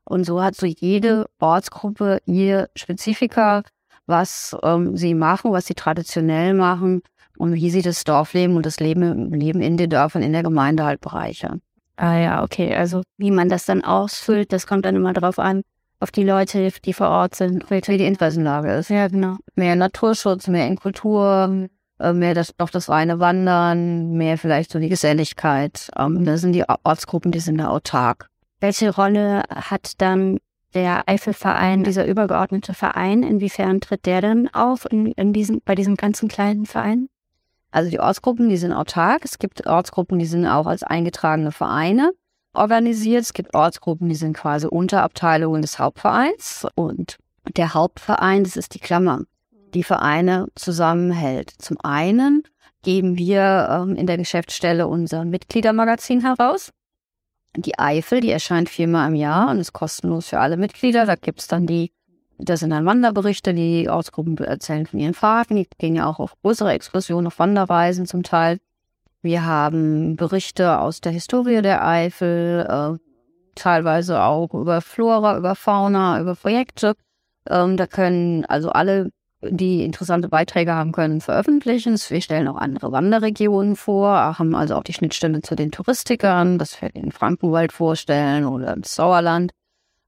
Und 0.05 0.23
so 0.25 0.41
hat 0.41 0.55
so 0.55 0.65
jede 0.65 1.25
Ortsgruppe 1.39 2.19
ihr 2.25 2.69
Spezifika, 2.75 3.63
was 4.05 4.55
ähm, 4.63 4.95
sie 4.95 5.15
machen, 5.15 5.51
was 5.51 5.65
sie 5.65 5.73
traditionell 5.73 6.53
machen 6.53 7.01
und 7.37 7.53
wie 7.53 7.69
sie 7.69 7.81
das 7.81 8.03
Dorfleben 8.03 8.55
und 8.55 8.65
das 8.65 8.79
Leben, 8.79 9.31
Leben 9.33 9.61
in 9.61 9.77
den 9.77 9.89
Dörfern, 9.89 10.21
in 10.21 10.31
der 10.31 10.43
Gemeinde 10.43 10.85
halt 10.85 11.01
bereichern. 11.01 11.61
Ah 11.97 12.17
ja, 12.17 12.43
okay. 12.43 12.75
Also 12.75 13.01
wie 13.17 13.31
man 13.31 13.49
das 13.49 13.65
dann 13.65 13.83
ausfüllt, 13.83 14.51
das 14.51 14.67
kommt 14.67 14.85
dann 14.85 14.95
immer 14.95 15.13
drauf 15.13 15.39
an, 15.39 15.61
auf 15.99 16.11
die 16.11 16.23
Leute, 16.23 16.69
die 16.83 16.93
vor 16.93 17.09
Ort 17.09 17.35
sind, 17.35 17.69
wie 17.69 17.81
die 17.81 18.05
Interessenlage 18.05 18.73
ist. 18.73 18.89
Ja, 18.89 19.07
genau. 19.07 19.37
Mehr 19.55 19.75
Naturschutz, 19.75 20.47
mehr 20.47 20.67
in 20.67 20.75
Kultur, 20.75 21.67
äh, 21.99 22.13
mehr 22.13 22.33
das, 22.33 22.53
noch 22.59 22.69
das 22.69 22.89
reine 22.89 23.19
Wandern, 23.19 24.11
mehr 24.11 24.37
vielleicht 24.37 24.71
so 24.71 24.79
die 24.79 24.89
Geselligkeit. 24.89 25.89
Ähm, 25.97 26.25
da 26.25 26.37
sind 26.37 26.53
die 26.53 26.65
Ortsgruppen, 26.83 27.31
die 27.31 27.39
sind 27.39 27.57
da 27.57 27.69
autark. 27.69 28.29
Welche 28.59 28.93
Rolle 28.93 29.43
hat 29.49 29.93
dann 29.99 30.37
der 30.73 31.07
Eifelverein, 31.07 31.85
dieser 31.85 32.05
übergeordnete 32.05 32.73
Verein, 32.73 33.23
inwiefern 33.23 33.79
tritt 33.79 34.05
der 34.05 34.21
dann 34.21 34.49
auf 34.49 34.85
in, 34.91 35.07
in 35.13 35.31
diesem, 35.31 35.61
bei 35.63 35.75
diesem 35.75 35.95
ganzen 35.95 36.27
kleinen 36.27 36.65
Verein? 36.65 37.07
Also 37.75 37.89
die 37.89 37.99
Ortsgruppen, 37.99 38.47
die 38.47 38.55
sind 38.55 38.71
autark. 38.71 39.25
Es 39.25 39.37
gibt 39.37 39.67
Ortsgruppen, 39.67 40.17
die 40.17 40.25
sind 40.25 40.47
auch 40.47 40.65
als 40.65 40.81
eingetragene 40.81 41.51
Vereine 41.51 42.13
organisiert. 42.53 43.23
Es 43.23 43.33
gibt 43.33 43.53
Ortsgruppen, 43.53 44.07
die 44.07 44.15
sind 44.15 44.31
quasi 44.31 44.65
Unterabteilungen 44.65 45.61
des 45.61 45.77
Hauptvereins. 45.77 46.65
Und 46.75 47.17
der 47.57 47.73
Hauptverein, 47.73 48.45
das 48.45 48.55
ist 48.55 48.75
die 48.75 48.79
Klammer, 48.79 49.23
die 49.73 49.83
Vereine 49.83 50.47
zusammenhält. 50.55 51.51
Zum 51.57 51.75
einen 51.83 52.43
geben 52.81 53.17
wir 53.17 53.67
ähm, 53.69 53.97
in 53.97 54.07
der 54.07 54.15
Geschäftsstelle 54.15 54.87
unser 54.87 55.25
Mitgliedermagazin 55.25 56.21
heraus. 56.21 56.71
Die 57.57 57.77
Eifel, 57.77 58.21
die 58.21 58.31
erscheint 58.31 58.69
viermal 58.69 59.09
im 59.09 59.15
Jahr 59.15 59.49
und 59.51 59.59
ist 59.59 59.73
kostenlos 59.73 60.29
für 60.29 60.39
alle 60.39 60.55
Mitglieder. 60.55 61.05
Da 61.05 61.15
gibt 61.15 61.41
es 61.41 61.47
dann 61.47 61.67
die, 61.67 61.91
das 62.37 62.59
sind 62.59 62.71
dann 62.71 62.85
Wanderberichte, 62.85 63.53
die 63.53 63.89
Ortsgruppen 63.89 64.37
erzählen 64.37 64.85
von 64.85 64.99
ihren 64.99 65.13
Fahrten. 65.13 65.55
Die 65.55 65.67
gehen 65.77 65.95
ja 65.95 66.05
auch 66.05 66.19
auf 66.19 66.33
größere 66.41 66.73
Exkursionen, 66.73 67.27
auf 67.27 67.39
Wanderreisen 67.39 68.05
zum 68.05 68.23
Teil. 68.23 68.59
Wir 69.21 69.45
haben 69.45 70.17
Berichte 70.17 70.79
aus 70.79 71.01
der 71.01 71.11
Historie 71.11 71.61
der 71.61 71.85
Eifel, 71.85 72.67
äh, 72.69 72.99
teilweise 73.55 74.21
auch 74.21 74.53
über 74.53 74.81
Flora, 74.81 75.37
über 75.37 75.55
Fauna, 75.55 76.19
über 76.19 76.35
Projekte. 76.35 76.93
Ähm, 77.49 77.77
da 77.77 77.87
können 77.87 78.45
also 78.45 78.69
alle, 78.69 79.09
die 79.41 79.83
interessante 79.83 80.29
Beiträge 80.29 80.73
haben 80.73 80.91
können, 80.91 81.21
veröffentlichen. 81.21 81.97
Wir 82.09 82.21
stellen 82.21 82.47
auch 82.47 82.57
andere 82.57 82.91
Wanderregionen 82.91 83.75
vor, 83.75 84.37
haben 84.37 84.55
also 84.55 84.75
auch 84.75 84.83
die 84.83 84.93
Schnittstelle 84.93 85.41
zu 85.41 85.55
den 85.55 85.71
Touristikern, 85.71 86.57
dass 86.57 86.79
wir 86.81 86.89
den 86.89 87.11
Frankenwald 87.11 87.71
vorstellen 87.71 88.45
oder 88.45 88.75
das 88.75 88.93
Sauerland, 88.95 89.53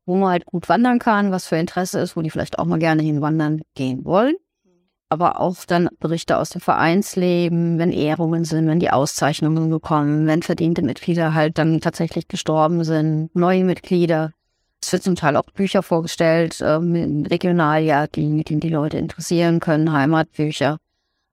wo 0.07 0.15
man 0.15 0.31
halt 0.31 0.45
gut 0.47 0.67
wandern 0.69 0.97
kann, 0.97 1.31
was 1.31 1.45
für 1.45 1.57
Interesse 1.57 1.99
ist, 1.99 2.17
wo 2.17 2.23
die 2.23 2.31
vielleicht 2.31 2.57
auch 2.57 2.65
mal 2.65 2.79
gerne 2.79 3.03
hinwandern 3.03 3.61
gehen 3.75 4.03
wollen 4.05 4.35
aber 5.09 5.39
auch 5.39 5.55
dann 5.65 5.89
Berichte 5.99 6.37
aus 6.37 6.49
dem 6.49 6.61
Vereinsleben, 6.61 7.79
wenn 7.79 7.91
Ehrungen 7.91 8.43
sind, 8.43 8.67
wenn 8.67 8.79
die 8.79 8.89
Auszeichnungen 8.89 9.69
bekommen, 9.69 10.27
wenn 10.27 10.43
verdiente 10.43 10.81
Mitglieder 10.81 11.33
halt 11.33 11.57
dann 11.57 11.79
tatsächlich 11.81 12.27
gestorben 12.27 12.83
sind, 12.83 13.33
neue 13.33 13.63
Mitglieder. 13.63 14.33
Es 14.81 14.93
wird 14.93 15.03
zum 15.03 15.15
Teil 15.15 15.37
auch 15.37 15.49
Bücher 15.51 15.81
vorgestellt, 15.81 16.61
ähm, 16.61 17.25
Regionaljahr, 17.25 18.07
die, 18.07 18.43
die 18.43 18.59
die 18.59 18.69
Leute 18.69 18.97
interessieren 18.97 19.59
können, 19.59 19.91
Heimatbücher. 19.91 20.77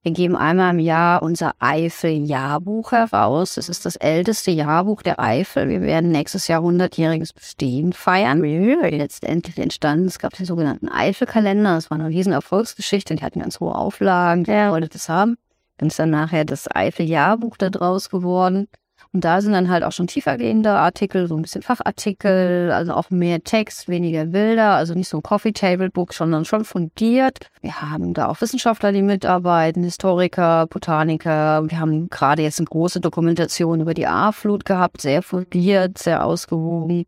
Wir 0.04 0.12
geben 0.12 0.36
einmal 0.36 0.74
im 0.74 0.80
Jahr 0.80 1.22
unser 1.22 1.54
Eifel-Jahrbuch 1.60 2.92
heraus. 2.92 3.56
Es 3.56 3.70
ist 3.70 3.86
das 3.86 3.96
älteste 3.96 4.50
Jahrbuch 4.50 5.00
der 5.00 5.18
Eifel. 5.18 5.70
Wir 5.70 5.80
werden 5.80 6.10
nächstes 6.10 6.46
Jahr 6.46 6.60
100-jähriges 6.60 7.34
Bestehen 7.34 7.94
feiern. 7.94 8.42
Letztendlich 8.42 9.56
entstanden, 9.58 10.04
es 10.04 10.18
gab 10.18 10.34
den 10.34 10.44
sogenannten 10.44 10.90
Eifel-Kalender. 10.90 11.76
Das 11.76 11.90
war 11.90 11.98
eine 11.98 12.10
riesen 12.10 12.34
Erfolgsgeschichte. 12.34 13.14
Die 13.14 13.24
hatten 13.24 13.40
ganz 13.40 13.60
hohe 13.60 13.74
Auflagen. 13.74 14.46
Wer 14.46 14.72
wollte 14.72 14.90
das 14.90 15.08
haben? 15.08 15.38
Dann 15.78 15.88
ist 15.88 15.98
dann 15.98 16.10
nachher 16.10 16.44
das 16.44 16.68
Eifel-Jahrbuch 16.70 17.56
da 17.56 17.70
draus 17.70 18.10
geworden. 18.10 18.68
Und 19.14 19.24
da 19.24 19.40
sind 19.40 19.52
dann 19.52 19.70
halt 19.70 19.84
auch 19.84 19.92
schon 19.92 20.08
tiefergehende 20.08 20.72
Artikel, 20.72 21.28
so 21.28 21.36
ein 21.36 21.42
bisschen 21.42 21.62
Fachartikel, 21.62 22.72
also 22.72 22.94
auch 22.94 23.10
mehr 23.10 23.44
Text, 23.44 23.88
weniger 23.88 24.24
Bilder, 24.24 24.72
also 24.72 24.94
nicht 24.94 25.08
so 25.08 25.18
ein 25.18 25.22
Coffee 25.22 25.52
Table 25.52 25.88
Book, 25.88 26.12
sondern 26.12 26.44
schon 26.44 26.64
fundiert. 26.64 27.46
Wir 27.60 27.80
haben 27.80 28.12
da 28.12 28.26
auch 28.26 28.40
Wissenschaftler, 28.40 28.90
die 28.90 29.02
mitarbeiten, 29.02 29.84
Historiker, 29.84 30.66
Botaniker. 30.66 31.62
Wir 31.70 31.78
haben 31.78 32.08
gerade 32.08 32.42
jetzt 32.42 32.58
eine 32.58 32.66
große 32.66 33.00
Dokumentation 33.00 33.80
über 33.80 33.94
die 33.94 34.08
A-Flut 34.08 34.64
gehabt, 34.64 35.00
sehr 35.00 35.22
fundiert, 35.22 35.96
sehr 35.96 36.24
ausgewogen. 36.24 37.04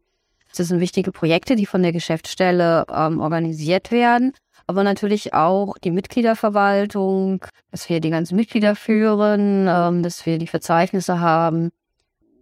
Das 0.57 0.69
sind 0.69 0.79
wichtige 0.79 1.11
Projekte, 1.11 1.57
die 1.57 1.67
von 1.67 1.83
der 1.83 1.93
Geschäftsstelle 1.93 2.87
ähm, 2.89 3.21
organisiert 3.21 3.91
werden 3.91 4.33
aber 4.69 4.83
natürlich 4.83 5.33
auch 5.33 5.79
die 5.79 5.93
Mitgliederverwaltung, 5.93 7.45
dass 7.71 7.89
wir 7.89 8.01
die 8.01 8.11
ganzen 8.11 8.35
Mitglieder 8.35 8.75
führen, 8.75 9.69
ähm, 9.69 10.03
dass 10.03 10.27
wir 10.27 10.39
die 10.39 10.49
Verzeichnisse 10.49 11.21
haben, 11.21 11.71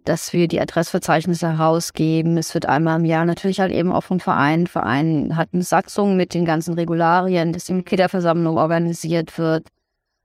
dass 0.05 0.33
wir 0.33 0.47
die 0.47 0.61
Adressverzeichnisse 0.61 1.57
herausgeben. 1.57 2.37
Es 2.37 2.53
wird 2.53 2.67
einmal 2.67 2.99
im 2.99 3.05
Jahr 3.05 3.25
natürlich 3.25 3.59
halt 3.59 3.71
eben 3.71 3.91
auch 3.91 4.03
vom 4.03 4.19
Verein. 4.19 4.67
Verein 4.67 5.35
hat 5.35 5.49
eine 5.51 5.63
Satzung 5.63 6.15
mit 6.15 6.33
den 6.33 6.45
ganzen 6.45 6.75
Regularien, 6.75 7.51
dass 7.51 7.65
die 7.65 7.73
Mitgliederversammlung 7.73 8.57
organisiert 8.57 9.37
wird. 9.37 9.67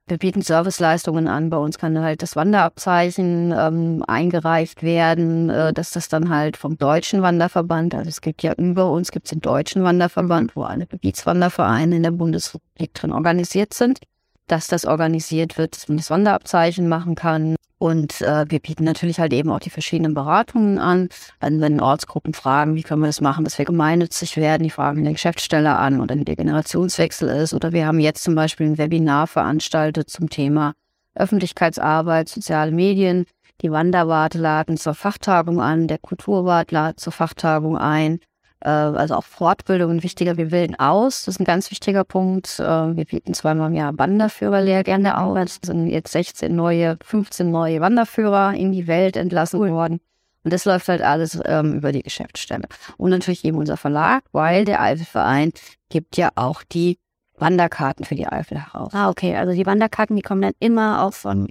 Wir 0.06 0.18
bieten 0.18 0.42
Serviceleistungen 0.42 1.28
an. 1.28 1.50
Bei 1.50 1.56
uns 1.56 1.78
kann 1.78 1.98
halt 2.00 2.22
das 2.22 2.34
Wanderabzeichen 2.34 3.54
ähm, 3.56 4.04
eingereicht 4.08 4.82
werden, 4.82 5.48
äh, 5.50 5.72
dass 5.72 5.92
das 5.92 6.08
dann 6.08 6.30
halt 6.30 6.56
vom 6.56 6.76
Deutschen 6.76 7.22
Wanderverband, 7.22 7.94
also 7.94 8.08
es 8.08 8.20
gibt 8.20 8.42
ja 8.42 8.52
über 8.54 8.90
uns 8.90 9.12
gibt 9.12 9.26
es 9.26 9.30
den 9.30 9.40
Deutschen 9.40 9.84
Wanderverband, 9.84 10.56
wo 10.56 10.62
alle 10.64 10.86
Gebietswandervereine 10.86 11.96
in 11.96 12.02
der 12.02 12.10
Bundesrepublik 12.10 12.92
drin 12.92 13.12
organisiert 13.12 13.72
sind, 13.72 14.00
dass 14.48 14.66
das 14.66 14.84
organisiert 14.84 15.56
wird, 15.58 15.76
dass 15.76 15.86
man 15.86 15.98
das 15.98 16.10
Wanderabzeichen 16.10 16.88
machen 16.88 17.14
kann. 17.14 17.54
Und 17.80 18.20
äh, 18.20 18.44
wir 18.46 18.58
bieten 18.58 18.84
natürlich 18.84 19.20
halt 19.20 19.32
eben 19.32 19.50
auch 19.50 19.58
die 19.58 19.70
verschiedenen 19.70 20.12
Beratungen 20.12 20.78
an. 20.78 21.08
Wenn, 21.40 21.62
wenn 21.62 21.80
Ortsgruppen 21.80 22.34
fragen, 22.34 22.74
wie 22.74 22.82
können 22.82 23.00
wir 23.00 23.06
das 23.06 23.22
machen, 23.22 23.42
dass 23.42 23.56
wir 23.56 23.64
gemeinnützig 23.64 24.36
werden, 24.36 24.64
die 24.64 24.70
fragen 24.70 24.98
in 24.98 25.04
der 25.04 25.14
Geschäftsstelle 25.14 25.74
an 25.74 26.02
oder 26.02 26.14
der 26.14 26.36
Generationswechsel 26.36 27.30
ist. 27.30 27.54
Oder 27.54 27.72
wir 27.72 27.86
haben 27.86 27.98
jetzt 27.98 28.22
zum 28.22 28.34
Beispiel 28.34 28.66
ein 28.66 28.76
Webinar 28.76 29.26
veranstaltet 29.26 30.10
zum 30.10 30.28
Thema 30.28 30.74
Öffentlichkeitsarbeit, 31.14 32.28
soziale 32.28 32.70
Medien. 32.70 33.24
Die 33.62 33.70
Wanderwarte 33.70 34.36
laden 34.36 34.76
zur 34.76 34.92
Fachtagung 34.92 35.62
an, 35.62 35.88
der 35.88 35.98
Kulturwart 35.98 36.72
lädt 36.72 37.00
zur 37.00 37.14
Fachtagung 37.14 37.78
ein. 37.78 38.20
Äh, 38.60 38.68
also 38.68 39.14
auch 39.14 39.24
Fortbildung 39.24 40.02
wichtiger. 40.02 40.36
Wir 40.36 40.46
bilden 40.46 40.78
aus, 40.78 41.24
das 41.24 41.36
ist 41.36 41.40
ein 41.40 41.44
ganz 41.44 41.70
wichtiger 41.70 42.04
Punkt. 42.04 42.58
Äh, 42.60 42.64
wir 42.64 43.04
bieten 43.04 43.34
zweimal 43.34 43.68
im 43.68 43.76
Jahr 43.76 43.96
Wanderführerlehrgänge 43.98 45.18
aus. 45.18 45.58
Es 45.62 45.66
sind 45.66 45.88
jetzt 45.88 46.12
16 46.12 46.54
neue, 46.54 46.98
15 47.02 47.50
neue 47.50 47.80
Wanderführer 47.80 48.54
in 48.54 48.72
die 48.72 48.86
Welt 48.86 49.16
entlassen 49.16 49.60
worden. 49.60 50.00
Und 50.42 50.52
das 50.52 50.64
läuft 50.64 50.88
halt 50.88 51.02
alles 51.02 51.38
ähm, 51.44 51.74
über 51.74 51.92
die 51.92 52.02
Geschäftsstelle. 52.02 52.66
Und 52.96 53.10
natürlich 53.10 53.44
eben 53.44 53.58
unser 53.58 53.76
Verlag, 53.76 54.24
weil 54.32 54.64
der 54.64 54.80
Eifelverein 54.80 55.52
gibt 55.90 56.16
ja 56.16 56.30
auch 56.34 56.62
die 56.62 56.98
Wanderkarten 57.36 58.04
für 58.04 58.14
die 58.14 58.26
Eifel 58.26 58.58
heraus. 58.58 58.92
Ah, 58.94 59.10
okay. 59.10 59.36
Also 59.36 59.52
die 59.52 59.66
Wanderkarten, 59.66 60.16
die 60.16 60.22
kommen 60.22 60.42
dann 60.42 60.54
immer 60.58 61.02
auch 61.02 61.12
von 61.12 61.46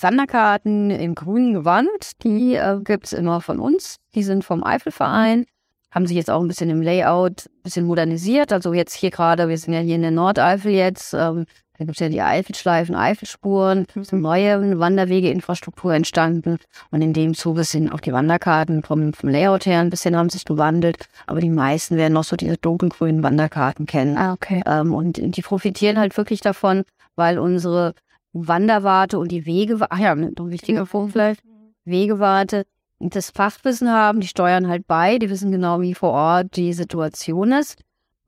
Wanderkarten 0.00 0.90
im 0.90 1.14
grünen 1.14 1.52
Gewand, 1.52 2.22
die 2.22 2.54
äh, 2.54 2.80
gibt's 2.82 3.12
immer 3.12 3.40
von 3.40 3.58
uns. 3.58 3.96
Die 4.14 4.22
sind 4.22 4.44
vom 4.44 4.64
Eifelverein 4.64 5.44
haben 5.92 6.06
sich 6.06 6.16
jetzt 6.16 6.30
auch 6.30 6.40
ein 6.40 6.48
bisschen 6.48 6.70
im 6.70 6.82
Layout 6.82 7.46
ein 7.46 7.62
bisschen 7.62 7.86
modernisiert. 7.86 8.52
Also 8.52 8.72
jetzt 8.72 8.94
hier 8.94 9.10
gerade, 9.10 9.48
wir 9.48 9.58
sind 9.58 9.74
ja 9.74 9.80
hier 9.80 9.96
in 9.96 10.02
der 10.02 10.10
Nordeifel 10.10 10.72
jetzt, 10.72 11.14
ähm, 11.14 11.46
da 11.78 11.86
gibt 11.86 11.96
es 11.96 12.00
ja 12.00 12.08
die 12.08 12.20
Eifelschleifen, 12.20 12.94
Eifelspuren, 12.94 13.86
eine 13.94 14.20
neue 14.20 14.78
Wanderwegeinfrastruktur 14.78 15.94
entstanden. 15.94 16.58
Und 16.90 17.02
in 17.02 17.12
dem 17.12 17.34
Zuge 17.34 17.64
sind 17.64 17.90
auch 17.90 18.00
die 18.00 18.12
Wanderkarten 18.12 18.82
vom, 18.82 19.12
vom 19.12 19.30
Layout 19.30 19.66
her 19.66 19.80
ein 19.80 19.90
bisschen 19.90 20.16
haben 20.16 20.28
sich 20.28 20.44
gewandelt. 20.44 21.08
Aber 21.26 21.40
die 21.40 21.50
meisten 21.50 21.96
werden 21.96 22.12
noch 22.12 22.24
so 22.24 22.36
diese 22.36 22.56
dunkelgrünen 22.56 23.22
Wanderkarten 23.22 23.86
kennen. 23.86 24.16
Ah, 24.16 24.32
okay. 24.32 24.62
Ähm, 24.66 24.94
und 24.94 25.16
die 25.36 25.42
profitieren 25.42 25.98
halt 25.98 26.16
wirklich 26.16 26.40
davon, 26.40 26.84
weil 27.16 27.38
unsere 27.38 27.94
Wanderwarte 28.32 29.18
und 29.18 29.32
die 29.32 29.44
Wege, 29.46 29.78
ach 29.88 29.98
ja, 29.98 30.12
ein 30.12 30.34
wichtiger 30.38 30.86
Punkt 30.86 31.12
vielleicht, 31.12 31.42
Wegewarte 31.84 32.64
das 33.10 33.30
Fachwissen 33.30 33.90
haben, 33.90 34.20
die 34.20 34.28
steuern 34.28 34.68
halt 34.68 34.86
bei, 34.86 35.18
die 35.18 35.30
wissen 35.30 35.50
genau, 35.50 35.80
wie 35.80 35.94
vor 35.94 36.10
Ort 36.10 36.56
die 36.56 36.72
Situation 36.72 37.52
ist. 37.52 37.80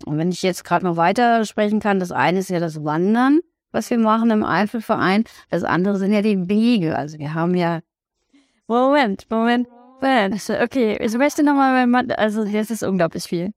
Und 0.05 0.19
wenn 0.19 0.31
ich 0.31 0.43
jetzt 0.43 0.65
gerade 0.65 0.85
mal 0.85 0.97
weiter 0.97 1.45
sprechen 1.45 1.81
kann, 1.81 2.01
das 2.01 2.13
eine 2.13 2.41
ist 2.41 2.51
ja 2.51 2.61
das 2.61 2.85
Wandern, 2.85 3.41
was 3.73 3.91
wir 3.91 3.99
machen 3.99 4.31
im 4.31 4.45
Eifelverein. 4.45 5.25
Das 5.51 5.65
andere 5.65 5.97
sind 5.97 6.13
ja 6.13 6.23
die 6.23 6.49
Wege. 6.49 6.97
Also 6.97 7.19
wir 7.19 7.35
haben 7.35 7.55
ja. 7.55 7.81
Moment, 8.67 9.27
Moment, 9.31 9.69
Moment. 10.01 10.35
Also, 10.35 10.55
okay, 10.55 10.97
ich 11.01 11.17
möchte 11.17 11.43
nochmal, 11.43 12.13
also 12.17 12.45
das 12.45 12.71
ist 12.71 12.83
unglaublich 12.83 13.25
viel. 13.25 13.53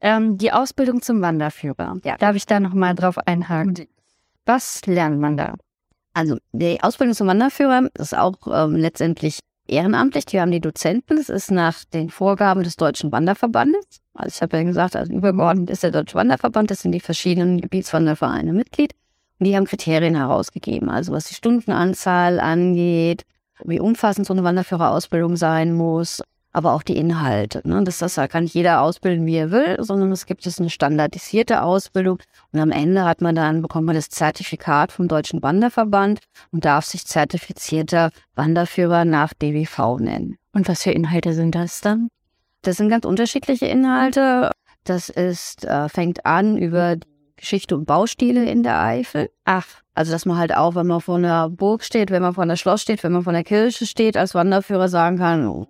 Ähm, 0.00 0.38
die 0.38 0.52
Ausbildung 0.52 1.02
zum 1.02 1.20
Wanderführer. 1.22 1.96
Ja. 2.04 2.16
Darf 2.18 2.36
ich 2.36 2.46
da 2.46 2.60
nochmal 2.60 2.94
drauf 2.94 3.18
einhaken? 3.18 3.86
Was 4.46 4.84
lernt 4.86 5.20
man 5.20 5.36
da? 5.36 5.54
Also 6.14 6.38
die 6.52 6.80
Ausbildung 6.82 7.14
zum 7.14 7.26
Wanderführer 7.26 7.88
ist 7.98 8.16
auch 8.16 8.36
ähm, 8.46 8.76
letztendlich 8.76 9.40
ehrenamtlich. 9.68 10.26
Die 10.26 10.40
haben 10.40 10.50
die 10.50 10.60
Dozenten. 10.60 11.16
Das 11.16 11.28
ist 11.28 11.50
nach 11.50 11.84
den 11.84 12.10
Vorgaben 12.10 12.62
des 12.62 12.76
Deutschen 12.76 13.12
Wanderverbandes. 13.12 13.84
Also 14.14 14.34
ich 14.34 14.42
habe 14.42 14.56
ja 14.56 14.62
gesagt, 14.64 14.96
also 14.96 15.12
übergeordnet 15.12 15.70
ist 15.70 15.82
der 15.82 15.90
Deutsche 15.90 16.14
Wanderverband. 16.14 16.70
Das 16.70 16.82
sind 16.82 16.92
die 16.92 17.00
verschiedenen 17.00 17.60
Gebietswandervereine 17.60 18.52
Mitglied. 18.52 18.94
Und 19.38 19.46
die 19.46 19.56
haben 19.56 19.66
Kriterien 19.66 20.16
herausgegeben. 20.16 20.90
Also 20.90 21.12
was 21.12 21.26
die 21.26 21.34
Stundenanzahl 21.34 22.40
angeht, 22.40 23.24
wie 23.64 23.80
umfassend 23.80 24.26
so 24.26 24.34
eine 24.34 24.44
Wanderführerausbildung 24.44 25.36
sein 25.36 25.72
muss, 25.72 26.22
aber 26.58 26.74
auch 26.74 26.82
die 26.82 26.96
Inhalte. 26.96 27.62
Ne? 27.64 27.82
Das, 27.84 27.98
das 27.98 28.16
kann 28.16 28.42
nicht 28.42 28.54
jeder 28.54 28.82
ausbilden, 28.82 29.26
wie 29.26 29.36
er 29.36 29.52
will, 29.52 29.76
sondern 29.78 30.10
es 30.10 30.26
gibt 30.26 30.44
jetzt 30.44 30.58
eine 30.58 30.70
standardisierte 30.70 31.62
Ausbildung 31.62 32.18
und 32.52 32.58
am 32.58 32.72
Ende 32.72 33.04
hat 33.04 33.20
man 33.20 33.36
dann, 33.36 33.62
bekommt 33.62 33.86
man 33.86 33.94
das 33.94 34.08
Zertifikat 34.10 34.90
vom 34.90 35.06
Deutschen 35.06 35.40
Wanderverband 35.40 36.18
und 36.50 36.64
darf 36.64 36.84
sich 36.84 37.06
zertifizierter 37.06 38.10
Wanderführer 38.34 39.04
nach 39.04 39.32
DWV 39.34 40.00
nennen. 40.00 40.36
Und 40.52 40.68
was 40.68 40.82
für 40.82 40.90
Inhalte 40.90 41.32
sind 41.32 41.54
das 41.54 41.80
dann? 41.80 42.08
Das 42.62 42.76
sind 42.76 42.88
ganz 42.88 43.04
unterschiedliche 43.04 43.66
Inhalte. 43.66 44.50
Das 44.82 45.08
ist, 45.10 45.64
äh, 45.64 45.88
fängt 45.88 46.26
an 46.26 46.58
über 46.58 46.96
die 46.96 47.06
Geschichte 47.36 47.76
und 47.76 47.86
Baustile 47.86 48.44
in 48.50 48.64
der 48.64 48.82
Eifel. 48.82 49.30
Ach, 49.44 49.66
also 49.94 50.10
dass 50.10 50.26
man 50.26 50.38
halt 50.38 50.54
auch, 50.54 50.74
wenn 50.74 50.88
man 50.88 51.00
vor 51.00 51.16
einer 51.18 51.48
Burg 51.48 51.84
steht, 51.84 52.10
wenn 52.10 52.22
man 52.22 52.34
vor 52.34 52.42
einer 52.42 52.56
Schloss 52.56 52.82
steht, 52.82 53.04
wenn 53.04 53.12
man 53.12 53.22
vor 53.22 53.32
einer 53.32 53.44
Kirche 53.44 53.86
steht, 53.86 54.16
als 54.16 54.34
Wanderführer 54.34 54.88
sagen 54.88 55.18
kann, 55.18 55.46
oh, 55.46 55.68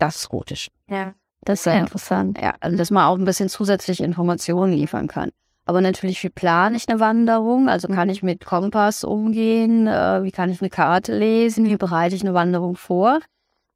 das 0.00 0.16
ist 0.16 0.28
gotisch. 0.28 0.70
Ja, 0.88 1.14
das 1.42 1.60
ist 1.60 1.64
sehr 1.64 1.78
interessant. 1.78 2.38
Ja, 2.40 2.54
also 2.60 2.76
dass 2.76 2.90
man 2.90 3.04
auch 3.04 3.16
ein 3.16 3.24
bisschen 3.24 3.48
zusätzliche 3.48 4.04
Informationen 4.04 4.72
liefern 4.72 5.06
kann. 5.06 5.30
Aber 5.66 5.80
natürlich, 5.80 6.22
wie 6.24 6.30
plane 6.30 6.76
ich 6.76 6.88
eine 6.88 6.98
Wanderung? 6.98 7.68
Also 7.68 7.86
kann 7.86 8.08
ich 8.08 8.22
mit 8.22 8.44
Kompass 8.44 9.04
umgehen? 9.04 9.86
Äh, 9.86 10.24
wie 10.24 10.32
kann 10.32 10.50
ich 10.50 10.60
eine 10.60 10.70
Karte 10.70 11.16
lesen? 11.16 11.66
Wie 11.66 11.76
bereite 11.76 12.16
ich 12.16 12.22
eine 12.22 12.34
Wanderung 12.34 12.74
vor? 12.74 13.20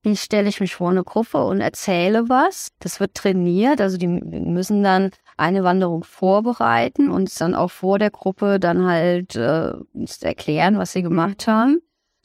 Wie 0.02 0.16
stelle 0.16 0.49
ich 0.49 0.61
mich 0.61 0.75
vor 0.75 0.90
eine 0.90 1.04
Gruppe 1.04 1.45
und 1.45 1.61
erzähle 1.61 2.28
was? 2.28 2.69
Das 2.81 3.00
wird 3.00 3.14
trainiert. 3.14 3.81
Also 3.81 3.97
die 3.97 4.09
müssen 4.09 4.83
dann 4.83 5.11
eine 5.37 5.62
Wanderung 5.62 6.04
vorbereiten 6.04 7.11
und 7.11 7.40
dann 7.40 7.54
auch 7.54 7.71
vor 7.71 7.99
der 7.99 8.11
Gruppe 8.11 8.59
dann 8.59 8.85
halt 8.87 9.37
äh, 9.37 9.73
erklären, 10.21 10.78
was 10.78 10.93
sie 10.93 11.02
gemacht 11.02 11.47
haben. 11.47 11.81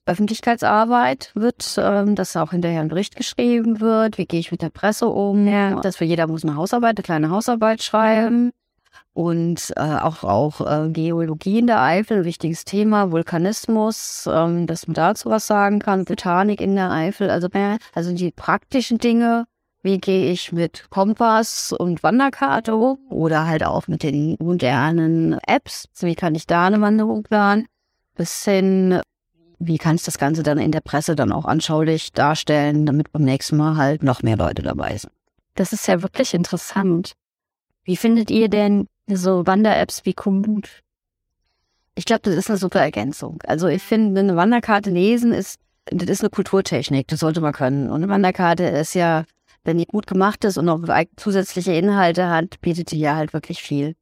Öffentlichkeitsarbeit 0.10 1.32
wird, 1.36 1.76
ähm, 1.78 2.16
dass 2.16 2.36
auch 2.36 2.52
hinterher 2.52 2.82
ein 2.82 2.88
Bericht 2.90 3.16
geschrieben 3.16 3.80
wird. 3.80 4.18
Wie 4.18 4.26
gehe 4.26 4.40
ich 4.40 4.52
mit 4.52 4.62
der 4.62 4.70
Presse 4.70 5.08
um? 5.08 5.48
Ja. 5.48 5.80
Dass 5.80 5.98
für 5.98 6.06
jeder 6.06 6.28
muss 6.28 6.44
eine 6.44 6.56
Hausarbeit, 6.56 6.98
eine 6.98 7.04
kleine 7.04 7.30
Hausarbeit 7.30 7.82
schreiben. 7.84 8.52
Und 9.14 9.74
äh, 9.76 9.82
auch, 9.82 10.24
auch 10.24 10.62
äh, 10.62 10.90
Geologie 10.90 11.60
in 11.60 11.68
der 11.68 11.82
Eifel, 11.82 12.20
ein 12.20 12.26
wichtiges 12.26 12.64
Thema, 12.64 13.12
Vulkanismus, 13.12 14.30
ähm, 14.32 14.66
dass 14.68 14.88
man 14.88 14.94
dazu 14.94 15.30
was 15.30 15.48
sagen 15.48 15.80
kann, 15.80 16.06
Botanik 16.06 16.62
in 16.62 16.76
der 16.76 16.92
Eifel, 16.92 17.30
also, 17.30 17.50
also 17.94 18.14
die 18.14 18.32
praktischen 18.32 18.98
Dinge, 18.98 19.46
wie 19.82 19.98
gehe 19.98 20.32
ich 20.32 20.52
mit 20.52 20.90
Kompass 20.90 21.74
und 21.74 22.04
Wanderkarte 22.04 22.76
um 22.76 22.98
oder 23.10 23.48
halt 23.48 23.66
auch 23.66 23.88
mit 23.88 24.04
den 24.04 24.36
modernen 24.40 25.38
Apps, 25.48 25.86
wie 26.00 26.16
kann 26.16 26.36
ich 26.36 26.48
da 26.48 26.68
eine 26.68 26.82
Wanderung 26.82 27.24
planen, 27.24 27.66
bis 28.16 28.46
hin, 28.46 29.02
wie 29.60 29.78
kann 29.78 29.96
ich 29.96 30.04
das 30.04 30.18
Ganze 30.18 30.42
dann 30.42 30.58
in 30.58 30.72
der 30.72 30.82
Presse 30.82 31.16
dann 31.16 31.32
auch 31.32 31.46
anschaulich 31.46 32.14
darstellen, 32.14 32.86
damit 32.86 33.12
beim 33.12 33.24
nächsten 33.24 33.58
Mal 33.58 33.76
halt 33.78 34.04
noch 34.04 34.24
mehr 34.24 34.38
Leute 34.38 34.62
dabei 34.62 34.98
sind. 34.98 35.12
Das 35.56 35.74
ist 35.74 35.88
ja 35.88 36.02
wirklich 36.02 36.34
interessant. 36.34 37.14
Wie 37.84 37.98
findet 37.98 38.32
ihr 38.32 38.48
denn 38.48 38.88
so 39.08 39.46
Wander-Apps 39.46 40.06
wie 40.06 40.14
Komoot? 40.14 40.82
Ich 41.96 42.06
glaube, 42.06 42.22
das 42.24 42.36
ist 42.36 42.50
eine 42.50 42.58
super 42.58 42.80
Ergänzung. 42.80 43.40
Also 43.46 43.68
ich 43.68 43.84
finde, 43.84 44.22
eine 44.22 44.38
Wanderkarte 44.38 44.90
lesen 44.90 45.34
ist, 45.34 45.60
das 45.86 46.08
ist 46.08 46.22
eine 46.22 46.30
Kulturtechnik, 46.30 47.08
das 47.08 47.20
sollte 47.20 47.42
man 47.42 47.52
können. 47.52 47.90
Und 47.90 47.96
eine 47.96 48.10
Wanderkarte 48.10 48.64
ist 48.64 48.94
ja, 48.94 49.26
wenn 49.66 49.78
die 49.78 49.86
gut 49.86 50.08
gemacht 50.08 50.46
ist 50.46 50.58
und 50.58 50.66
noch 50.66 50.82
zusätzliche 51.18 51.74
Inhalte 51.74 52.30
hat, 52.30 52.62
bietet 52.62 52.92
die 52.92 53.00
ja 53.00 53.16
halt 53.16 53.34
wirklich 53.34 53.62
viel. 53.62 53.96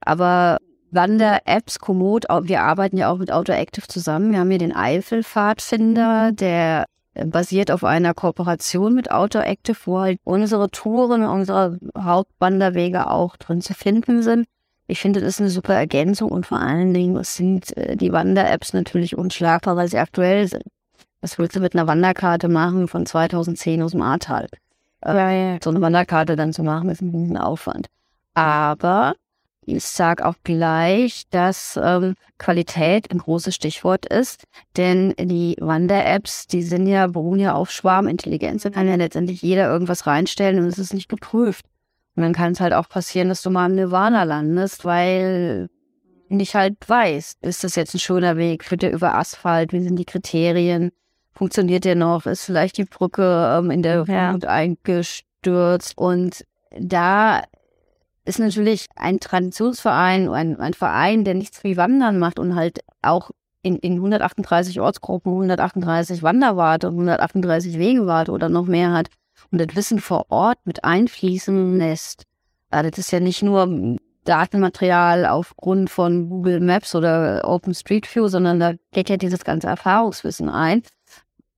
Aber 0.00 0.58
Wander-Apps, 0.90 1.78
Komoot, 1.78 2.24
wir 2.42 2.62
arbeiten 2.62 2.96
ja 2.96 3.10
auch 3.10 3.18
mit 3.18 3.32
Autoactive 3.32 3.86
zusammen. 3.88 4.32
Wir 4.32 4.40
haben 4.40 4.50
hier 4.50 4.58
den 4.58 4.74
Eifel-Pfadfinder, 4.74 6.32
der 6.32 6.86
äh, 7.14 7.26
basiert 7.26 7.70
auf 7.70 7.84
einer 7.84 8.14
Kooperation 8.14 8.94
mit 8.94 9.10
Autoactive, 9.10 9.76
wo 9.84 10.00
halt 10.00 10.18
unsere 10.24 10.70
Touren, 10.70 11.24
unsere 11.24 11.78
Hauptwanderwege 11.96 13.10
auch 13.10 13.36
drin 13.36 13.60
zu 13.60 13.74
finden 13.74 14.22
sind. 14.22 14.46
Ich 14.86 15.00
finde, 15.00 15.20
das 15.20 15.34
ist 15.34 15.40
eine 15.40 15.50
super 15.50 15.74
Ergänzung 15.74 16.30
und 16.30 16.46
vor 16.46 16.60
allen 16.60 16.94
Dingen 16.94 17.22
sind 17.22 17.76
äh, 17.76 17.96
die 17.96 18.12
Wander-Apps 18.12 18.72
natürlich 18.72 19.16
unschlagbar, 19.16 19.76
weil 19.76 19.88
sie 19.88 19.98
aktuell 19.98 20.48
sind. 20.48 20.64
Was 21.20 21.38
willst 21.38 21.56
du 21.56 21.60
mit 21.60 21.74
einer 21.74 21.86
Wanderkarte 21.86 22.48
machen 22.48 22.88
von 22.88 23.04
2010 23.04 23.82
aus 23.82 23.92
dem 23.92 24.02
Ahrtal? 24.02 24.46
Äh, 25.02 25.14
ja, 25.14 25.30
ja. 25.30 25.58
So 25.62 25.70
eine 25.70 25.80
Wanderkarte 25.80 26.36
dann 26.36 26.52
zu 26.52 26.62
machen, 26.62 26.88
ist 26.88 27.02
ein 27.02 27.36
Aufwand. 27.36 27.88
Aber 28.34 29.14
ich 29.76 29.84
sage 29.84 30.24
auch 30.24 30.34
gleich, 30.44 31.24
dass 31.30 31.78
ähm, 31.82 32.14
Qualität 32.38 33.10
ein 33.10 33.18
großes 33.18 33.54
Stichwort 33.54 34.06
ist, 34.06 34.44
denn 34.76 35.14
die 35.18 35.56
Wander-Apps, 35.60 36.46
die 36.46 36.62
sind 36.62 36.86
ja, 36.86 37.06
beruhen 37.06 37.40
ja 37.40 37.54
auf 37.54 37.70
Schwarmintelligenz. 37.70 38.62
Da 38.62 38.70
kann 38.70 38.88
ja 38.88 38.94
letztendlich 38.94 39.42
jeder 39.42 39.70
irgendwas 39.70 40.06
reinstellen 40.06 40.58
und 40.58 40.66
es 40.66 40.78
ist 40.78 40.94
nicht 40.94 41.08
geprüft. 41.08 41.66
Und 42.16 42.22
dann 42.22 42.32
kann 42.32 42.52
es 42.52 42.60
halt 42.60 42.72
auch 42.72 42.88
passieren, 42.88 43.28
dass 43.28 43.42
du 43.42 43.50
mal 43.50 43.68
im 43.70 43.76
Nirvana 43.76 44.24
landest, 44.24 44.84
weil 44.84 45.68
nicht 46.28 46.54
halt 46.54 46.76
weißt, 46.86 47.38
ist 47.42 47.64
das 47.64 47.76
jetzt 47.76 47.94
ein 47.94 48.00
schöner 48.00 48.36
Weg, 48.36 48.64
führt 48.64 48.82
der 48.82 48.92
über 48.92 49.14
Asphalt, 49.14 49.72
wie 49.72 49.80
sind 49.80 49.96
die 49.96 50.04
Kriterien, 50.04 50.90
funktioniert 51.32 51.84
der 51.84 51.94
noch, 51.94 52.26
ist 52.26 52.44
vielleicht 52.44 52.76
die 52.76 52.84
Brücke 52.84 53.58
ähm, 53.58 53.70
in 53.70 53.82
der 53.82 54.04
ja. 54.08 54.36
eingestürzt 54.46 55.96
und 55.96 56.44
da 56.78 57.42
ist 58.28 58.38
natürlich 58.38 58.86
ein 58.94 59.20
Traditionsverein, 59.20 60.28
ein, 60.28 60.60
ein 60.60 60.74
Verein, 60.74 61.24
der 61.24 61.34
nichts 61.34 61.64
wie 61.64 61.76
Wandern 61.76 62.18
macht 62.18 62.38
und 62.38 62.54
halt 62.54 62.80
auch 63.02 63.30
in, 63.62 63.76
in 63.76 63.94
138 63.94 64.80
Ortsgruppen 64.80 65.32
138 65.32 66.22
Wanderwarte, 66.22 66.88
138 66.88 67.78
Wegewarte 67.78 68.30
oder 68.30 68.48
noch 68.48 68.66
mehr 68.66 68.92
hat 68.92 69.08
und 69.50 69.60
das 69.60 69.74
Wissen 69.74 69.98
vor 69.98 70.26
Ort 70.28 70.58
mit 70.64 70.84
einfließen 70.84 71.78
lässt. 71.78 72.24
Das 72.70 72.98
ist 72.98 73.10
ja 73.10 73.20
nicht 73.20 73.42
nur 73.42 73.96
Datenmaterial 74.24 75.24
aufgrund 75.24 75.88
von 75.88 76.28
Google 76.28 76.60
Maps 76.60 76.94
oder 76.94 77.40
Open 77.44 77.74
Street 77.74 78.14
View, 78.14 78.28
sondern 78.28 78.60
da 78.60 78.74
geht 78.92 79.08
ja 79.08 79.16
dieses 79.16 79.42
ganze 79.42 79.68
Erfahrungswissen 79.68 80.50
ein 80.50 80.82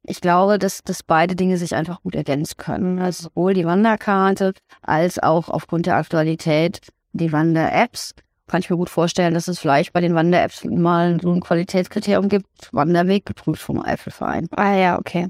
ich 0.02 0.20
glaube, 0.20 0.58
dass, 0.58 0.82
dass 0.82 1.02
beide 1.02 1.36
Dinge 1.36 1.56
sich 1.56 1.74
einfach 1.74 2.02
gut 2.02 2.14
ergänzen 2.14 2.56
können. 2.56 2.98
Also 2.98 3.28
sowohl 3.28 3.54
die 3.54 3.66
Wanderkarte 3.66 4.54
als 4.82 5.18
auch 5.18 5.48
aufgrund 5.48 5.86
der 5.86 5.96
Aktualität 5.96 6.80
die 7.12 7.32
Wander-Apps. 7.32 8.14
Kann 8.46 8.60
ich 8.60 8.70
mir 8.70 8.76
gut 8.76 8.90
vorstellen, 8.90 9.34
dass 9.34 9.46
es 9.46 9.58
vielleicht 9.60 9.92
bei 9.92 10.00
den 10.00 10.14
Wander-Apps 10.14 10.64
mal 10.64 11.20
so 11.20 11.32
ein 11.32 11.40
Qualitätskriterium 11.40 12.28
gibt. 12.28 12.48
Wanderweg 12.72 13.26
geprüft 13.26 13.62
vom 13.62 13.80
Eifelverein. 13.80 14.48
Ah 14.56 14.74
ja, 14.74 14.98
okay. 14.98 15.28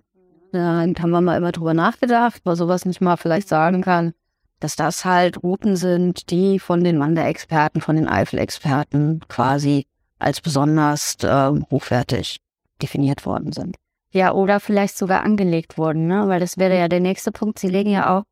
Da 0.52 0.80
haben 0.80 1.10
wir 1.10 1.20
mal 1.20 1.36
immer 1.36 1.52
drüber 1.52 1.74
nachgedacht, 1.74 2.40
ob 2.44 2.56
sowas 2.56 2.84
nicht 2.84 3.00
mal 3.00 3.16
vielleicht 3.16 3.48
sagen 3.48 3.82
kann, 3.82 4.14
dass 4.58 4.76
das 4.76 5.04
halt 5.04 5.42
Routen 5.42 5.76
sind, 5.76 6.30
die 6.30 6.58
von 6.58 6.82
den 6.82 6.98
Wanderexperten, 6.98 7.80
von 7.80 7.96
den 7.96 8.08
Eifelexperten 8.08 9.20
quasi 9.28 9.86
als 10.18 10.40
besonders 10.40 11.16
äh, 11.22 11.50
hochwertig 11.70 12.40
definiert 12.82 13.26
worden 13.26 13.52
sind. 13.52 13.76
Ja, 14.12 14.32
oder 14.32 14.58
vielleicht 14.58 14.98
sogar 14.98 15.22
angelegt 15.22 15.78
wurden, 15.78 16.08
ne? 16.08 16.26
Weil 16.26 16.40
das 16.40 16.58
wäre 16.58 16.76
ja 16.76 16.88
der 16.88 17.00
nächste 17.00 17.30
Punkt. 17.30 17.58
Sie 17.58 17.68
legen 17.68 17.90
ja 17.90 18.18
auch 18.18 18.24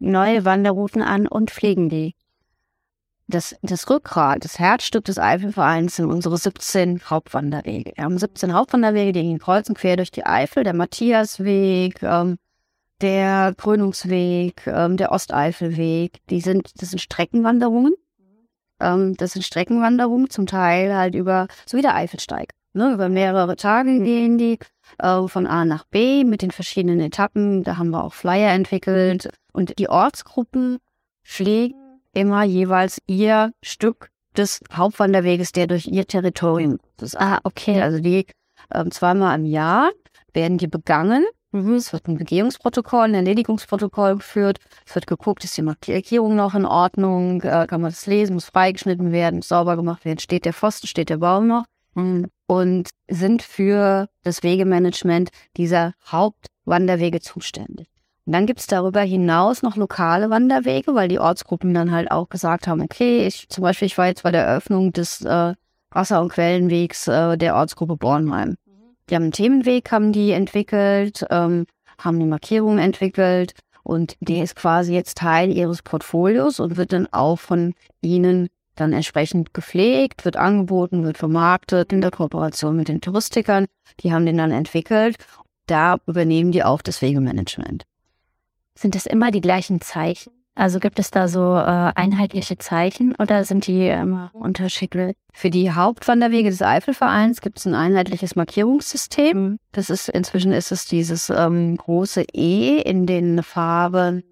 neue 0.00 0.44
Wanderrouten 0.44 1.02
an 1.02 1.28
und 1.28 1.50
pflegen 1.50 1.88
die. 1.88 2.14
Das, 3.28 3.54
das 3.62 3.88
Rückgrat, 3.88 4.44
das 4.44 4.58
Herzstück 4.58 5.04
des 5.04 5.18
Eifelvereins 5.18 5.96
sind 5.96 6.06
unsere 6.06 6.36
17 6.36 7.02
Hauptwanderwege. 7.08 7.92
Wir 7.94 8.04
haben 8.04 8.18
17 8.18 8.52
Hauptwanderwege, 8.52 9.12
die 9.12 9.22
gehen 9.22 9.38
kreuz 9.38 9.68
und 9.68 9.78
quer 9.78 9.96
durch 9.96 10.10
die 10.10 10.26
Eifel. 10.26 10.64
Der 10.64 10.74
Matthiasweg, 10.74 12.02
ähm, 12.02 12.38
der 13.00 13.54
Krönungsweg, 13.56 14.66
ähm, 14.66 14.96
der 14.96 15.12
Osteifelweg. 15.12 16.18
Die 16.28 16.40
sind, 16.40 16.82
das 16.82 16.90
sind 16.90 16.98
Streckenwanderungen. 16.98 17.94
Ähm, 18.80 19.14
das 19.16 19.32
sind 19.32 19.42
Streckenwanderungen, 19.42 20.28
zum 20.28 20.46
Teil 20.46 20.96
halt 20.96 21.14
über, 21.14 21.46
so 21.66 21.76
wie 21.78 21.82
der 21.82 21.94
Eifelsteig. 21.94 22.52
Ne, 22.72 22.92
über 22.92 23.08
mehrere 23.08 23.56
Tage 23.56 24.00
gehen 24.00 24.38
die 24.38 24.58
äh, 24.98 25.26
von 25.26 25.46
A 25.46 25.64
nach 25.64 25.84
B 25.84 26.22
mit 26.24 26.42
den 26.42 26.52
verschiedenen 26.52 27.00
Etappen. 27.00 27.64
Da 27.64 27.76
haben 27.76 27.90
wir 27.90 28.04
auch 28.04 28.14
Flyer 28.14 28.52
entwickelt. 28.52 29.28
Und 29.52 29.78
die 29.78 29.88
Ortsgruppen 29.88 30.78
pflegen 31.24 31.74
immer 32.12 32.44
jeweils 32.44 33.00
ihr 33.06 33.52
Stück 33.62 34.10
des 34.36 34.60
Hauptwanderweges, 34.72 35.50
der 35.50 35.66
durch 35.66 35.86
ihr 35.86 36.06
Territorium. 36.06 36.78
Ist, 37.00 37.18
ah, 37.18 37.40
okay. 37.42 37.80
Also 37.82 38.00
die 38.00 38.26
äh, 38.70 38.84
zweimal 38.90 39.36
im 39.38 39.46
Jahr 39.46 39.90
werden 40.32 40.58
die 40.58 40.68
begangen. 40.68 41.26
Mhm. 41.52 41.74
Es 41.74 41.92
wird 41.92 42.06
ein 42.06 42.18
Begehungsprotokoll, 42.18 43.06
ein 43.06 43.14
Erledigungsprotokoll 43.14 44.16
geführt. 44.16 44.58
Es 44.86 44.94
wird 44.94 45.08
geguckt, 45.08 45.42
ist 45.42 45.56
die 45.56 45.62
Markierung 45.62 46.36
noch 46.36 46.54
in 46.54 46.64
Ordnung? 46.64 47.42
Äh, 47.42 47.66
kann 47.66 47.80
man 47.80 47.90
das 47.90 48.06
lesen? 48.06 48.34
Muss 48.34 48.44
freigeschnitten 48.44 49.10
werden? 49.10 49.36
Muss 49.36 49.48
sauber 49.48 49.74
gemacht 49.74 50.04
werden? 50.04 50.20
Steht 50.20 50.44
der 50.44 50.52
Pfosten? 50.52 50.86
Steht 50.86 51.10
der 51.10 51.16
Baum 51.16 51.48
noch? 51.48 51.64
Mhm 52.02 52.26
und 52.50 52.90
sind 53.08 53.42
für 53.42 54.08
das 54.24 54.42
Wegemanagement 54.42 55.30
dieser 55.56 55.94
Hauptwanderwege 56.04 57.20
zuständig. 57.20 57.86
Und 58.26 58.32
dann 58.32 58.46
gibt 58.46 58.58
es 58.58 58.66
darüber 58.66 59.02
hinaus 59.02 59.62
noch 59.62 59.76
lokale 59.76 60.30
Wanderwege, 60.30 60.96
weil 60.96 61.06
die 61.06 61.20
Ortsgruppen 61.20 61.72
dann 61.74 61.92
halt 61.92 62.10
auch 62.10 62.28
gesagt 62.28 62.66
haben, 62.66 62.82
okay, 62.82 63.24
ich 63.24 63.48
zum 63.48 63.62
Beispiel, 63.62 63.86
ich 63.86 63.96
war 63.96 64.08
jetzt 64.08 64.24
bei 64.24 64.32
der 64.32 64.44
Eröffnung 64.44 64.92
des 64.92 65.24
äh, 65.24 65.54
Wasser- 65.92 66.20
und 66.20 66.30
Quellenwegs 66.32 67.06
äh, 67.06 67.38
der 67.38 67.54
Ortsgruppe 67.54 67.96
Bornheim. 67.96 68.56
Die 69.08 69.14
haben 69.14 69.22
einen 69.22 69.32
Themenweg, 69.32 69.92
haben 69.92 70.10
die 70.10 70.32
entwickelt, 70.32 71.24
ähm, 71.30 71.66
haben 71.98 72.16
eine 72.16 72.26
Markierung 72.26 72.78
entwickelt 72.78 73.52
und 73.84 74.16
der 74.18 74.42
ist 74.42 74.56
quasi 74.56 74.92
jetzt 74.92 75.18
Teil 75.18 75.52
ihres 75.52 75.82
Portfolios 75.82 76.58
und 76.58 76.76
wird 76.76 76.92
dann 76.92 77.06
auch 77.12 77.38
von 77.38 77.74
ihnen 78.00 78.48
dann 78.80 78.92
entsprechend 78.92 79.54
gepflegt, 79.54 80.24
wird 80.24 80.36
angeboten, 80.36 81.04
wird 81.04 81.18
vermarktet 81.18 81.92
in 81.92 82.00
der 82.00 82.10
Kooperation 82.10 82.76
mit 82.76 82.88
den 82.88 83.00
Touristikern. 83.00 83.66
Die 84.00 84.12
haben 84.12 84.26
den 84.26 84.38
dann 84.38 84.50
entwickelt. 84.50 85.16
Da 85.66 85.98
übernehmen 86.06 86.52
die 86.52 86.64
auch 86.64 86.82
das 86.82 87.02
Wegemanagement. 87.02 87.84
Sind 88.74 88.94
das 88.94 89.06
immer 89.06 89.30
die 89.30 89.40
gleichen 89.40 89.80
Zeichen? 89.80 90.32
Also 90.54 90.80
gibt 90.80 90.98
es 90.98 91.10
da 91.10 91.28
so 91.28 91.54
äh, 91.54 91.92
einheitliche 91.94 92.58
Zeichen 92.58 93.14
oder 93.16 93.44
sind 93.44 93.66
die 93.66 93.88
immer 93.88 94.30
unterschiedlich? 94.34 95.16
Für 95.32 95.48
die 95.48 95.72
Hauptwanderwege 95.72 96.50
des 96.50 96.60
Eifelvereins 96.60 97.40
gibt 97.40 97.58
es 97.58 97.66
ein 97.66 97.74
einheitliches 97.74 98.36
Markierungssystem. 98.36 99.58
Das 99.72 99.90
ist 99.90 100.08
inzwischen 100.08 100.52
ist 100.52 100.72
es 100.72 100.86
dieses 100.86 101.30
ähm, 101.30 101.76
große 101.76 102.24
E 102.34 102.78
in 102.80 103.06
den 103.06 103.42
Farben 103.42 104.24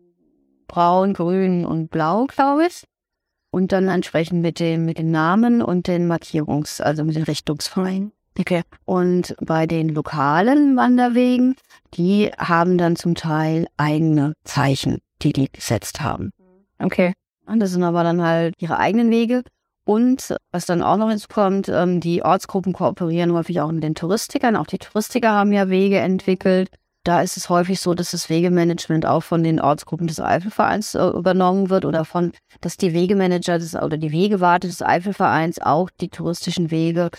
Braun, 0.67 1.15
Grün 1.15 1.65
und 1.65 1.89
Blau, 1.91 2.27
glaube 2.27 2.67
ich. 2.67 2.85
Und 3.59 3.73
dann 3.73 3.89
entsprechend 3.89 4.41
mit 4.41 4.61
dem 4.61 4.85
mit 4.85 4.99
den 4.99 5.11
Namen 5.11 5.63
und 5.63 5.89
den 5.89 6.07
Markierungs-, 6.07 6.81
also 6.81 7.03
mit 7.03 7.17
den 7.17 7.25
Richtungsvereinen. 7.25 8.13
Okay. 8.39 8.63
Und 8.85 9.35
bei 9.41 9.67
den 9.67 9.89
lokalen 9.89 10.77
Wanderwegen, 10.77 11.57
die 11.95 12.31
haben 12.39 12.79
dann 12.79 12.95
zum 12.95 13.17
Teil 13.17 13.67
eigene 13.77 14.35
Zeichen 14.45 14.99
die 15.23 15.33
die 15.33 15.51
gesetzt 15.51 16.01
haben. 16.01 16.31
Okay. 16.79 17.15
Und 17.47 17.59
das 17.59 17.73
sind 17.73 17.83
aber 17.83 18.05
dann 18.05 18.23
halt 18.23 18.55
ihre 18.61 18.79
eigenen 18.79 19.11
Wege. 19.11 19.43
Und 19.85 20.37
was 20.53 20.67
dann 20.67 20.81
auch 20.81 20.97
noch 20.97 21.09
hinzukommt, 21.09 21.69
ähm, 21.69 21.99
die 22.01 22.23
Ortsgruppen 22.23 22.73
kooperieren 22.75 23.33
häufig 23.33 23.61
auch 23.61 23.73
mit 23.73 23.83
den 23.83 23.97
Touristikern. 23.97 24.55
Auch 24.55 24.67
die 24.69 24.79
Touristiker 24.79 25.33
haben 25.33 25.53
ja 25.53 25.69
Wege 25.69 25.99
entwickelt. 25.99 26.71
Da 27.05 27.23
ist 27.23 27.37
es 27.37 27.49
häufig 27.49 27.81
so, 27.81 27.95
dass 27.95 28.11
das 28.11 28.29
Wegemanagement 28.29 29.07
auch 29.07 29.23
von 29.23 29.43
den 29.43 29.61
Ortsgruppen 29.61 30.09
des 30.09 30.21
Eifelvereins 30.21 30.95
äh, 30.95 31.07
übernommen 31.09 31.71
wird 31.71 31.85
oder 31.85 32.05
von, 32.05 32.33
dass 32.61 32.77
die 32.77 32.93
Wegemanager 32.93 33.59
des, 33.59 33.75
oder 33.75 33.97
die 33.97 34.13
Wegewarte 34.13 34.67
des 34.67 34.83
Eifelvereins 34.83 35.61
auch 35.61 35.91
die 35.91 36.09
touristischen 36.09 36.71
Wege 36.71 37.11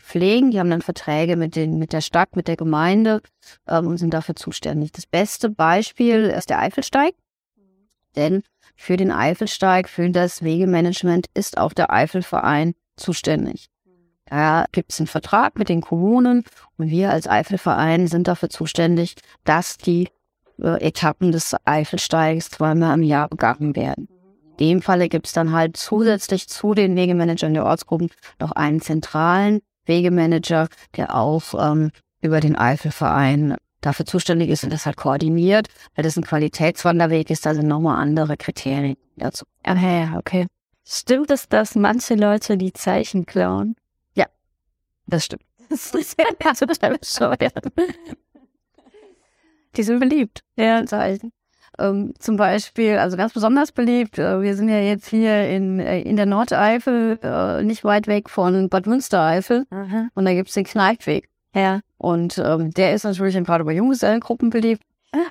pflegen. 0.00 0.50
Die 0.50 0.58
haben 0.58 0.70
dann 0.70 0.82
Verträge 0.82 1.36
mit, 1.36 1.56
den, 1.56 1.78
mit 1.78 1.92
der 1.92 2.00
Stadt, 2.00 2.36
mit 2.36 2.48
der 2.48 2.56
Gemeinde 2.56 3.20
ähm, 3.68 3.88
und 3.88 3.98
sind 3.98 4.14
dafür 4.14 4.36
zuständig. 4.36 4.92
Das 4.92 5.06
beste 5.06 5.50
Beispiel 5.50 6.24
ist 6.24 6.48
der 6.48 6.60
Eifelsteig. 6.60 7.14
Denn 8.14 8.42
für 8.74 8.96
den 8.96 9.10
Eifelsteig, 9.10 9.88
für 9.88 10.08
das 10.10 10.42
Wegemanagement 10.42 11.26
ist 11.34 11.58
auch 11.58 11.72
der 11.72 11.92
Eifelverein 11.92 12.74
zuständig. 12.96 13.68
Da 14.26 14.66
gibt 14.72 14.92
es 14.92 15.00
einen 15.00 15.06
Vertrag 15.06 15.58
mit 15.58 15.68
den 15.68 15.80
Kommunen 15.80 16.44
und 16.76 16.90
wir 16.90 17.10
als 17.10 17.28
Eifelverein 17.28 18.08
sind 18.08 18.28
dafür 18.28 18.50
zuständig, 18.50 19.14
dass 19.44 19.78
die 19.78 20.08
äh, 20.60 20.80
Etappen 20.84 21.32
des 21.32 21.54
Eifelsteigs 21.64 22.50
zweimal 22.50 22.94
im 22.94 23.02
Jahr 23.02 23.28
begangen 23.28 23.76
werden. 23.76 24.08
In 24.58 24.68
dem 24.68 24.82
Falle 24.82 25.08
gibt 25.08 25.26
es 25.26 25.32
dann 25.32 25.52
halt 25.52 25.76
zusätzlich 25.76 26.48
zu 26.48 26.74
den 26.74 26.96
Wegemanagern 26.96 27.54
der 27.54 27.64
Ortsgruppen 27.64 28.10
noch 28.40 28.52
einen 28.52 28.80
zentralen 28.80 29.60
Wegemanager, 29.84 30.68
der 30.96 31.14
auch 31.14 31.54
ähm, 31.58 31.90
über 32.20 32.40
den 32.40 32.56
Eifelverein 32.56 33.56
dafür 33.80 34.06
zuständig 34.06 34.50
ist 34.50 34.64
und 34.64 34.72
das 34.72 34.86
halt 34.86 34.96
koordiniert, 34.96 35.68
weil 35.94 36.02
das 36.02 36.16
ein 36.16 36.24
Qualitätswanderweg 36.24 37.30
ist, 37.30 37.46
da 37.46 37.54
sind 37.54 37.68
nochmal 37.68 38.00
andere 38.00 38.36
Kriterien 38.36 38.96
dazu. 39.16 39.44
Ja, 39.64 40.18
okay. 40.18 40.46
Stimmt 40.84 41.30
es, 41.30 41.48
dass 41.48 41.74
manche 41.74 42.14
Leute 42.14 42.56
die 42.56 42.72
Zeichen 42.72 43.26
klauen? 43.26 43.76
Das 45.06 45.24
stimmt. 45.24 45.42
Das 45.68 45.92
ist 45.94 46.16
ja 46.18 46.26
total 46.54 46.96
bescheuert. 46.96 47.54
Die 49.76 49.82
sind 49.82 49.98
beliebt, 49.98 50.42
ja, 50.56 50.84
Zeichen. 50.86 51.32
Ähm, 51.78 52.14
zum 52.18 52.36
Beispiel, 52.36 52.96
also 52.96 53.16
ganz 53.16 53.34
besonders 53.34 53.72
beliebt, 53.72 54.18
äh, 54.18 54.40
wir 54.40 54.56
sind 54.56 54.68
ja 54.68 54.80
jetzt 54.80 55.08
hier 55.08 55.48
in, 55.48 55.78
äh, 55.78 56.00
in 56.00 56.16
der 56.16 56.24
Nordeifel, 56.24 57.18
äh, 57.22 57.62
nicht 57.62 57.84
weit 57.84 58.06
weg 58.06 58.30
von 58.30 58.70
Bad 58.70 58.86
Münstereifel. 58.86 59.66
Aha. 59.70 60.08
Und 60.14 60.24
da 60.24 60.32
gibt's 60.32 60.54
den 60.54 60.64
Kneipweg. 60.64 61.28
Ja. 61.54 61.80
Und 61.98 62.38
ähm, 62.38 62.70
der 62.70 62.94
ist 62.94 63.04
natürlich 63.04 63.34
gerade 63.44 63.64
bei 63.64 63.72
Junggesellengruppen 63.72 64.50
beliebt, 64.50 64.82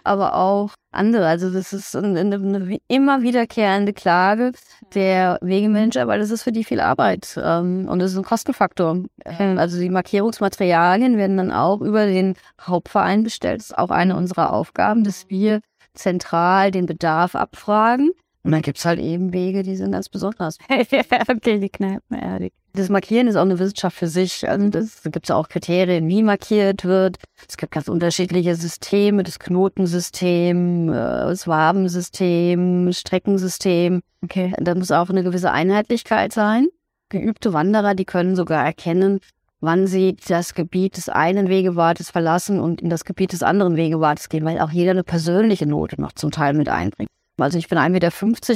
aber 0.03 0.35
auch 0.35 0.71
andere. 0.91 1.27
Also 1.27 1.49
das 1.49 1.73
ist 1.73 1.95
eine, 1.95 2.19
eine 2.19 2.79
immer 2.87 3.21
wiederkehrende 3.21 3.93
Klage 3.93 4.51
der 4.93 5.37
Wegemanager, 5.41 6.07
weil 6.07 6.19
das 6.19 6.31
ist 6.31 6.43
für 6.43 6.51
die 6.51 6.63
viel 6.63 6.79
Arbeit 6.79 7.39
ähm, 7.41 7.87
und 7.89 7.99
das 7.99 8.11
ist 8.11 8.17
ein 8.17 8.23
Kostenfaktor. 8.23 9.03
Ähm, 9.25 9.57
also 9.57 9.79
die 9.79 9.89
Markierungsmaterialien 9.89 11.17
werden 11.17 11.37
dann 11.37 11.51
auch 11.51 11.81
über 11.81 12.05
den 12.05 12.35
Hauptverein 12.61 13.23
bestellt. 13.23 13.59
Das 13.59 13.71
ist 13.71 13.77
auch 13.77 13.91
eine 13.91 14.15
unserer 14.15 14.53
Aufgaben, 14.53 15.03
dass 15.03 15.29
wir 15.29 15.61
zentral 15.93 16.71
den 16.71 16.85
Bedarf 16.85 17.35
abfragen 17.35 18.11
und 18.45 18.51
dann 18.51 18.61
gibt's 18.61 18.85
halt 18.85 18.99
eben 18.99 19.33
Wege, 19.33 19.63
die 19.63 19.75
sind 19.75 19.91
ganz 19.91 20.07
besonders. 20.07 20.59
okay, 20.69 21.59
die 21.59 21.69
Kneipen, 21.69 22.15
ja. 22.15 22.37
Das 22.73 22.89
Markieren 22.89 23.27
ist 23.27 23.37
auch 23.37 23.41
eine 23.41 23.57
Wissenschaft 23.57 23.97
für 23.97 24.07
sich. 24.07 24.47
Also 24.47 24.69
das 24.69 25.01
gibt's 25.05 25.31
auch 25.31 25.49
Kriterien, 25.49 26.07
wie 26.07 26.21
markiert 26.21 26.85
wird. 26.85 27.17
Es 27.49 27.57
gibt 27.57 27.71
ganz 27.71 27.87
unterschiedliche 27.87 28.55
Systeme, 28.55 29.23
das 29.23 29.39
Knotensystem, 29.39 30.89
äh, 30.89 30.91
das 30.91 31.47
Wabensystem, 31.47 32.91
Streckensystem. 32.93 34.01
Okay. 34.23 34.53
Da 34.59 34.75
muss 34.75 34.91
auch 34.91 35.09
eine 35.09 35.23
gewisse 35.23 35.51
Einheitlichkeit 35.51 36.31
sein. 36.31 36.67
Geübte 37.09 37.51
Wanderer, 37.51 37.95
die 37.95 38.05
können 38.05 38.35
sogar 38.35 38.63
erkennen, 38.63 39.21
wann 39.59 39.87
sie 39.87 40.17
das 40.27 40.53
Gebiet 40.53 40.97
des 40.97 41.09
einen 41.09 41.49
Wegewartes 41.49 42.11
verlassen 42.11 42.59
und 42.59 42.79
in 42.79 42.91
das 42.91 43.05
Gebiet 43.05 43.33
des 43.33 43.41
anderen 43.41 43.75
Wegewartes 43.75 44.29
gehen, 44.29 44.45
weil 44.45 44.59
auch 44.59 44.71
jeder 44.71 44.91
eine 44.91 45.03
persönliche 45.03 45.65
Note 45.65 45.99
noch 45.99 46.11
zum 46.11 46.29
Teil 46.29 46.53
mit 46.53 46.69
einbringt. 46.69 47.09
Also 47.37 47.57
ich 47.57 47.67
bin 47.67 47.77
1,50 47.77 47.89
Meter 47.89 48.11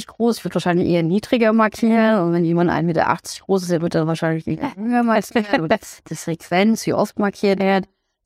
groß, 0.07 0.37
ich 0.37 0.45
würde 0.45 0.55
wahrscheinlich 0.55 0.87
eher 0.87 1.03
niedriger 1.03 1.51
markieren. 1.51 2.21
Und 2.21 2.33
wenn 2.33 2.45
jemand 2.45 2.69
1,80 2.71 2.83
Meter 2.83 3.17
groß 3.45 3.63
ist, 3.63 3.71
der 3.71 3.81
wird 3.81 3.95
dann 3.95 4.07
wahrscheinlich 4.07 4.45
höher 4.45 4.57
markieren. 5.03 5.67
Das 6.07 6.23
Frequenz, 6.23 6.85
wie 6.85 6.93
oft 6.93 7.19
markiert 7.19 7.59
wird. 7.59 7.85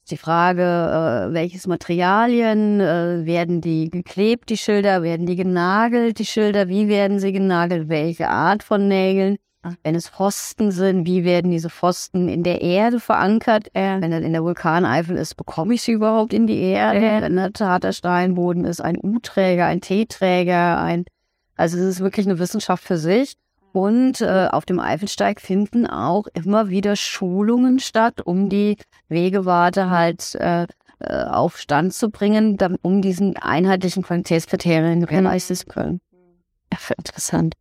Die 0.09 0.17
Frage, 0.17 0.61
äh, 0.61 1.33
welches 1.33 1.65
Materialien, 1.65 2.81
äh, 2.81 3.25
werden 3.25 3.61
die 3.61 3.89
geklebt, 3.89 4.49
die 4.49 4.57
Schilder, 4.57 5.01
werden 5.01 5.25
die 5.25 5.37
genagelt, 5.37 6.19
die 6.19 6.25
Schilder, 6.25 6.67
wie 6.67 6.89
werden 6.89 7.19
sie 7.19 7.31
genagelt, 7.31 7.87
welche 7.87 8.27
Art 8.27 8.63
von 8.63 8.89
Nägeln. 8.89 9.37
Wenn 9.83 9.95
es 9.95 10.09
Pfosten 10.09 10.71
sind, 10.71 11.05
wie 11.05 11.23
werden 11.23 11.51
diese 11.51 11.69
Pfosten 11.69 12.27
in 12.27 12.43
der 12.43 12.61
Erde 12.61 12.99
verankert? 12.99 13.69
Äh, 13.73 14.01
wenn 14.01 14.11
das 14.11 14.21
in 14.21 14.33
der 14.33 14.43
Vulkaneifel 14.43 15.15
ist, 15.15 15.35
bekomme 15.35 15.73
ich 15.73 15.81
sie 15.81 15.93
überhaupt 15.93 16.33
in 16.33 16.47
die 16.47 16.59
Erde? 16.59 16.99
Äh. 16.99 17.21
Wenn 17.21 17.37
das 17.37 17.61
harter 17.61 17.93
Steinboden 17.93 18.65
ist, 18.65 18.81
ein 18.81 18.97
U-Träger, 19.01 19.65
ein 19.65 19.79
T-Träger, 19.79 20.81
ein, 20.81 21.05
also 21.55 21.77
es 21.77 21.83
ist 21.83 21.99
wirklich 22.01 22.25
eine 22.25 22.39
Wissenschaft 22.39 22.83
für 22.83 22.97
sich. 22.97 23.35
Und 23.71 24.21
äh, 24.21 24.49
auf 24.51 24.65
dem 24.65 24.79
Eifelsteig 24.79 25.39
finden 25.41 25.87
auch 25.87 26.27
immer 26.33 26.69
wieder 26.69 26.95
Schulungen 26.95 27.79
statt, 27.79 28.21
um 28.21 28.49
die 28.49 28.77
Wegewarte 29.07 29.89
halt 29.89 30.35
äh, 30.35 30.67
äh 30.99 31.23
auf 31.23 31.57
Stand 31.57 31.93
zu 31.93 32.09
bringen, 32.09 32.57
um 32.83 33.01
diesen 33.01 33.35
einheitlichen 33.37 34.03
Qualitätskriterien 34.03 35.01
gewährleisten 35.01 35.55
zu 35.55 35.65
können. 35.65 36.01
Ja, 36.71 36.77
interessant. 36.97 37.55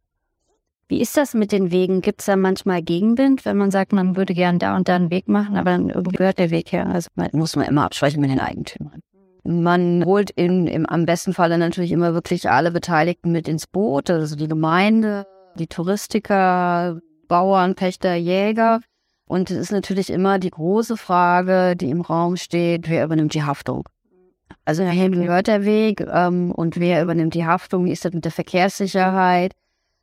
Wie 0.93 1.01
ist 1.01 1.17
das 1.17 1.33
mit 1.33 1.53
den 1.53 1.73
Wegen? 1.73 2.03
Gibt 2.03 2.21
es 2.21 2.27
da 2.27 2.37
manchmal 2.37 2.83
Gegenwind, 2.83 3.47
wenn 3.47 3.57
man 3.57 3.71
sagt, 3.71 3.95
man 3.95 4.15
würde 4.15 4.35
gern 4.35 4.59
da 4.59 4.77
und 4.77 4.91
da 4.91 4.97
einen 4.97 5.11
Weg 5.11 5.27
machen, 5.27 5.57
aber 5.57 5.71
dann 5.71 5.89
irgendwie 5.89 6.19
gehört 6.19 6.39
der 6.39 6.51
Weg 6.51 6.71
her? 6.71 6.87
Also 6.87 7.09
man, 7.15 7.31
muss 7.33 7.57
man 7.57 7.65
immer 7.65 7.85
absprechen 7.85 8.21
mit 8.21 8.29
den 8.29 8.41
Eigentümern. 8.41 9.01
Man 9.43 10.05
holt 10.05 10.31
in, 10.33 10.67
im 10.67 10.85
am 10.85 11.07
besten 11.07 11.33
Falle 11.33 11.57
natürlich 11.57 11.93
immer 11.93 12.13
wirklich 12.13 12.51
alle 12.51 12.71
Beteiligten 12.71 13.33
mit 13.33 13.49
ins 13.49 13.67
Boot, 13.67 14.11
also 14.11 14.37
die 14.37 14.49
Gemeinde, 14.49 15.25
die 15.59 15.67
Touristiker, 15.67 17.01
Bauern, 17.27 17.75
Pächter, 17.75 18.15
Jäger. 18.15 18.81
Und 19.27 19.51
es 19.51 19.57
ist 19.57 19.73
natürlich 19.73 20.11
immer 20.11 20.39
die 20.39 20.51
große 20.51 20.99
Frage, 20.99 21.75
die 21.75 21.89
im 21.89 22.03
Raum 22.03 22.37
steht, 22.37 22.91
wer 22.91 23.07
übernimmt 23.07 23.33
die 23.33 23.45
Haftung? 23.45 23.89
Also 24.67 24.85
wem 24.85 25.13
gehört 25.13 25.47
der 25.47 25.65
Weg 25.65 26.03
ähm, 26.07 26.53
und 26.53 26.79
wer 26.79 27.03
übernimmt 27.03 27.33
die 27.33 27.47
Haftung? 27.47 27.87
Wie 27.87 27.93
ist 27.93 28.05
das 28.05 28.13
mit 28.13 28.27
der 28.27 28.33
Verkehrssicherheit? 28.33 29.53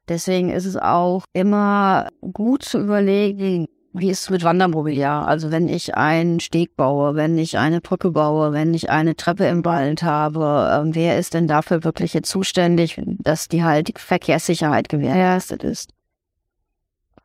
Deswegen 0.10 0.50
ist 0.50 0.66
es 0.66 0.76
auch 0.76 1.24
immer 1.34 2.10
gut 2.34 2.64
zu 2.64 2.80
überlegen, 2.80 3.68
wie 3.94 4.10
ist 4.10 4.24
es 4.24 4.30
mit 4.30 4.44
Wandermobiliar? 4.44 5.28
Also 5.28 5.52
wenn 5.52 5.68
ich 5.68 5.96
einen 5.96 6.40
Steg 6.40 6.76
baue, 6.76 7.16
wenn 7.16 7.38
ich 7.38 7.58
eine 7.58 7.82
Brücke 7.82 8.12
baue, 8.12 8.52
wenn 8.52 8.74
ich 8.74 8.90
eine 8.90 9.16
Treppe 9.16 9.46
im 9.46 9.66
Wald 9.66 10.04
habe, 10.04 10.86
äh, 10.90 10.96
wer 10.96 11.18
ist 11.18 11.34
denn 11.34 11.48
dafür 11.48 11.84
wirklich 11.84 12.14
jetzt 12.14 12.30
zuständig, 12.30 13.02
dass 13.06 13.48
die 13.48 13.64
halt 13.64 13.88
die 13.88 13.94
Verkehrssicherheit 13.96 14.90
gewährleistet 14.90 15.64
ist? 15.64 15.94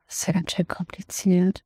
Das 0.06 0.16
ist 0.16 0.26
ja 0.26 0.34
ganz 0.34 0.52
schön 0.52 0.68
kompliziert. 0.68 1.62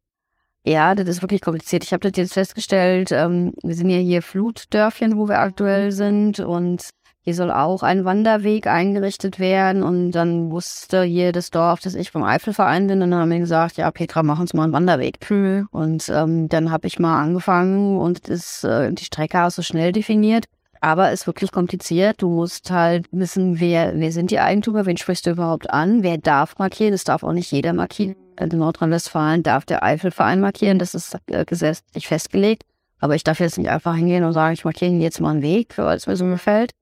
Ja, 0.65 0.95
das 0.95 1.09
ist 1.09 1.23
wirklich 1.23 1.41
kompliziert. 1.41 1.85
Ich 1.85 1.93
habe 1.93 2.09
das 2.09 2.17
jetzt 2.17 2.35
festgestellt, 2.35 3.11
ähm, 3.13 3.55
wir 3.63 3.75
sind 3.75 3.91
ja 3.91 3.99
hier 3.99 4.23
Flutdörfchen, 4.23 5.17
wo 5.17 5.29
wir 5.29 5.39
aktuell 5.39 5.93
sind 5.93 6.41
und 6.41 6.91
Hier 7.29 7.35
soll 7.35 7.51
auch 7.51 7.83
ein 7.83 8.07
Wanderweg 8.07 8.67
eingerichtet 8.67 9.39
werden. 9.39 9.83
Und 9.83 10.13
dann 10.13 10.51
wusste 10.51 11.03
hier 11.03 11.31
das 11.31 11.51
Dorf, 11.51 11.79
dass 11.81 11.95
ich 11.95 12.11
vom 12.11 12.23
Eifelverein 12.23 12.87
bin. 12.87 13.03
Und 13.03 13.11
dann 13.11 13.21
haben 13.21 13.31
wir 13.31 13.39
gesagt, 13.39 13.77
ja, 13.77 13.91
Petra, 13.91 14.23
mach 14.23 14.41
uns 14.41 14.55
mal 14.55 14.65
einen 14.65 14.73
Wanderweg. 14.73 15.19
Mhm. 15.31 15.69
Und 15.71 16.09
ähm, 16.09 16.49
dann 16.49 16.71
habe 16.71 16.87
ich 16.87 16.99
mal 16.99 17.23
angefangen 17.23 17.99
und 17.99 18.29
ist 18.29 18.65
äh, 18.65 18.91
die 18.95 19.05
Strecke 19.05 19.43
auch 19.45 19.51
so 19.51 19.61
schnell 19.61 19.93
definiert. 19.93 20.47
Aber 20.81 21.09
es 21.13 21.21
ist 21.21 21.27
wirklich 21.27 21.53
kompliziert. 21.53 22.23
Du 22.23 22.31
musst 22.31 22.71
halt 22.71 23.05
wissen, 23.11 23.61
wer, 23.61 23.93
wer 23.95 24.11
sind 24.11 24.31
die 24.31 24.41
Eigentümer, 24.41 24.87
wen 24.87 24.97
sprichst 24.97 25.27
du 25.27 25.33
überhaupt 25.33 25.69
an, 25.69 26.03
wer 26.03 26.17
darf 26.17 26.57
markieren, 26.57 26.93
das 26.93 27.05
darf 27.05 27.25
auch 27.25 27.35
nicht 27.35 27.53
jeder 27.53 27.75
markieren. 27.75 28.17
In 28.41 28.49
Nordrhein-Westfalen 28.57 29.43
darf 29.43 29.67
der 29.67 29.83
Eifelverein 29.83 30.41
markieren, 30.41 30.79
das 30.79 30.95
ist 30.95 31.15
äh, 31.27 31.45
gesetzlich 31.45 32.09
festgelegt. 32.09 32.63
Aber 33.01 33.15
ich 33.15 33.23
darf 33.23 33.39
jetzt 33.39 33.59
nicht 33.59 33.69
einfach 33.69 33.95
hingehen 33.97 34.25
und 34.25 34.33
sagen, 34.33 34.55
ich 34.55 34.65
markiere 34.65 34.93
jetzt 34.93 35.21
mal 35.21 35.33
einen 35.33 35.43
Weg, 35.43 35.77
weil 35.77 35.99
es 35.99 36.07
mir 36.07 36.17
so 36.17 36.25
gefällt. 36.25 36.73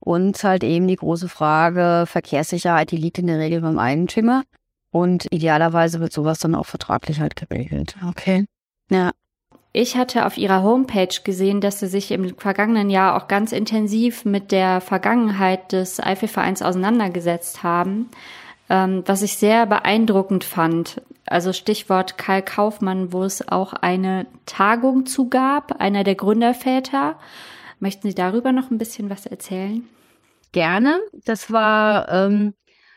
Und 0.00 0.42
halt 0.44 0.64
eben 0.64 0.86
die 0.86 0.96
große 0.96 1.28
Frage 1.28 2.04
Verkehrssicherheit, 2.06 2.90
die 2.90 2.96
liegt 2.96 3.18
in 3.18 3.26
der 3.26 3.38
Regel 3.38 3.60
beim 3.60 3.78
Eigentümer. 3.78 4.42
Und 4.90 5.26
idealerweise 5.32 6.00
wird 6.00 6.12
sowas 6.12 6.38
dann 6.38 6.54
auch 6.54 6.66
vertraglich 6.66 7.20
halt 7.20 7.36
geregelt. 7.36 7.96
Okay. 8.08 8.44
Ja. 8.90 9.10
Ich 9.72 9.96
hatte 9.96 10.24
auf 10.24 10.38
ihrer 10.38 10.62
Homepage 10.62 11.08
gesehen, 11.24 11.60
dass 11.60 11.80
sie 11.80 11.88
sich 11.88 12.12
im 12.12 12.36
vergangenen 12.38 12.90
Jahr 12.90 13.16
auch 13.16 13.26
ganz 13.26 13.50
intensiv 13.50 14.24
mit 14.24 14.52
der 14.52 14.80
Vergangenheit 14.80 15.72
des 15.72 15.98
Eifelvereins 15.98 16.62
auseinandergesetzt 16.62 17.64
haben, 17.64 18.08
ähm, 18.70 19.02
was 19.04 19.22
ich 19.22 19.36
sehr 19.36 19.66
beeindruckend 19.66 20.44
fand. 20.44 21.02
Also 21.26 21.52
Stichwort 21.52 22.18
Karl 22.18 22.42
Kaufmann, 22.42 23.12
wo 23.12 23.24
es 23.24 23.48
auch 23.48 23.72
eine 23.72 24.26
Tagung 24.46 25.06
zu 25.06 25.28
gab, 25.28 25.80
einer 25.80 26.04
der 26.04 26.14
Gründerväter. 26.14 27.16
Möchten 27.84 28.08
Sie 28.08 28.14
darüber 28.14 28.50
noch 28.50 28.70
ein 28.70 28.78
bisschen 28.78 29.10
was 29.10 29.26
erzählen? 29.26 29.86
Gerne. 30.52 31.00
Das 31.26 31.52
war 31.52 32.08
ähm, 32.08 32.54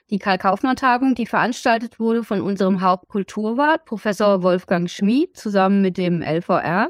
die 0.09 0.17
Karl-Kaufmann-Tagung, 0.17 1.13
die 1.13 1.25
veranstaltet 1.25 1.99
wurde 1.99 2.23
von 2.23 2.39
unserem 2.39 2.79
Hauptkulturwart, 2.79 3.83
Professor 3.83 4.43
Wolfgang 4.43 4.89
Schmid, 4.89 5.35
zusammen 5.35 5.81
mit 5.81 5.97
dem 5.97 6.21
LVR. 6.21 6.89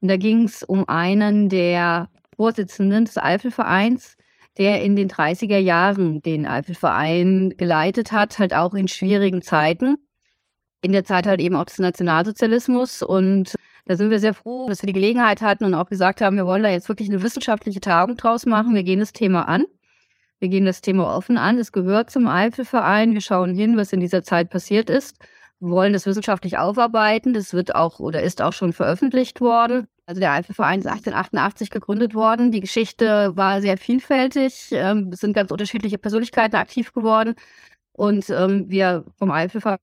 Und 0.00 0.08
da 0.08 0.16
ging 0.16 0.44
es 0.44 0.62
um 0.62 0.88
einen 0.88 1.50
der 1.50 2.08
Vorsitzenden 2.34 3.04
des 3.04 3.18
Eifelvereins, 3.18 4.16
der 4.56 4.82
in 4.82 4.96
den 4.96 5.10
30er 5.10 5.58
Jahren 5.58 6.22
den 6.22 6.46
Eifelverein 6.46 7.52
geleitet 7.58 8.10
hat, 8.10 8.38
halt 8.38 8.54
auch 8.54 8.72
in 8.72 8.88
schwierigen 8.88 9.42
Zeiten. 9.42 9.98
In 10.80 10.92
der 10.92 11.04
Zeit 11.04 11.26
halt 11.26 11.42
eben 11.42 11.56
auch 11.56 11.66
des 11.66 11.78
Nationalsozialismus. 11.78 13.02
Und 13.02 13.52
da 13.88 13.96
sind 13.96 14.10
wir 14.10 14.20
sehr 14.20 14.34
froh, 14.34 14.68
dass 14.68 14.82
wir 14.82 14.86
die 14.86 14.92
Gelegenheit 14.92 15.40
hatten 15.40 15.64
und 15.64 15.72
auch 15.72 15.88
gesagt 15.88 16.20
haben, 16.20 16.36
wir 16.36 16.44
wollen 16.44 16.62
da 16.62 16.68
jetzt 16.68 16.90
wirklich 16.90 17.08
eine 17.08 17.22
wissenschaftliche 17.22 17.80
Tagung 17.80 18.16
draus 18.18 18.44
machen. 18.44 18.74
Wir 18.74 18.82
gehen 18.82 19.00
das 19.00 19.14
Thema 19.14 19.48
an. 19.48 19.64
Wir 20.40 20.50
gehen 20.50 20.66
das 20.66 20.82
Thema 20.82 21.16
offen 21.16 21.38
an. 21.38 21.58
Es 21.58 21.72
gehört 21.72 22.10
zum 22.10 22.28
Eifelverein. 22.28 23.14
Wir 23.14 23.22
schauen 23.22 23.54
hin, 23.54 23.78
was 23.78 23.94
in 23.94 24.00
dieser 24.00 24.22
Zeit 24.22 24.50
passiert 24.50 24.90
ist. 24.90 25.16
Wir 25.58 25.70
wollen 25.70 25.94
das 25.94 26.04
wissenschaftlich 26.04 26.58
aufarbeiten. 26.58 27.32
Das 27.32 27.54
wird 27.54 27.74
auch 27.74 27.98
oder 27.98 28.22
ist 28.22 28.42
auch 28.42 28.52
schon 28.52 28.74
veröffentlicht 28.74 29.40
worden. 29.40 29.86
Also 30.04 30.20
der 30.20 30.32
Eifelverein 30.32 30.80
ist 30.80 30.86
1888 30.86 31.70
gegründet 31.70 32.14
worden. 32.14 32.52
Die 32.52 32.60
Geschichte 32.60 33.32
war 33.36 33.62
sehr 33.62 33.78
vielfältig. 33.78 34.68
Ähm, 34.72 35.08
es 35.14 35.20
sind 35.20 35.32
ganz 35.32 35.50
unterschiedliche 35.50 35.96
Persönlichkeiten 35.96 36.56
aktiv 36.56 36.92
geworden. 36.92 37.36
Und 37.92 38.28
ähm, 38.28 38.66
wir 38.68 39.06
vom 39.16 39.30
Eifelverein 39.30 39.78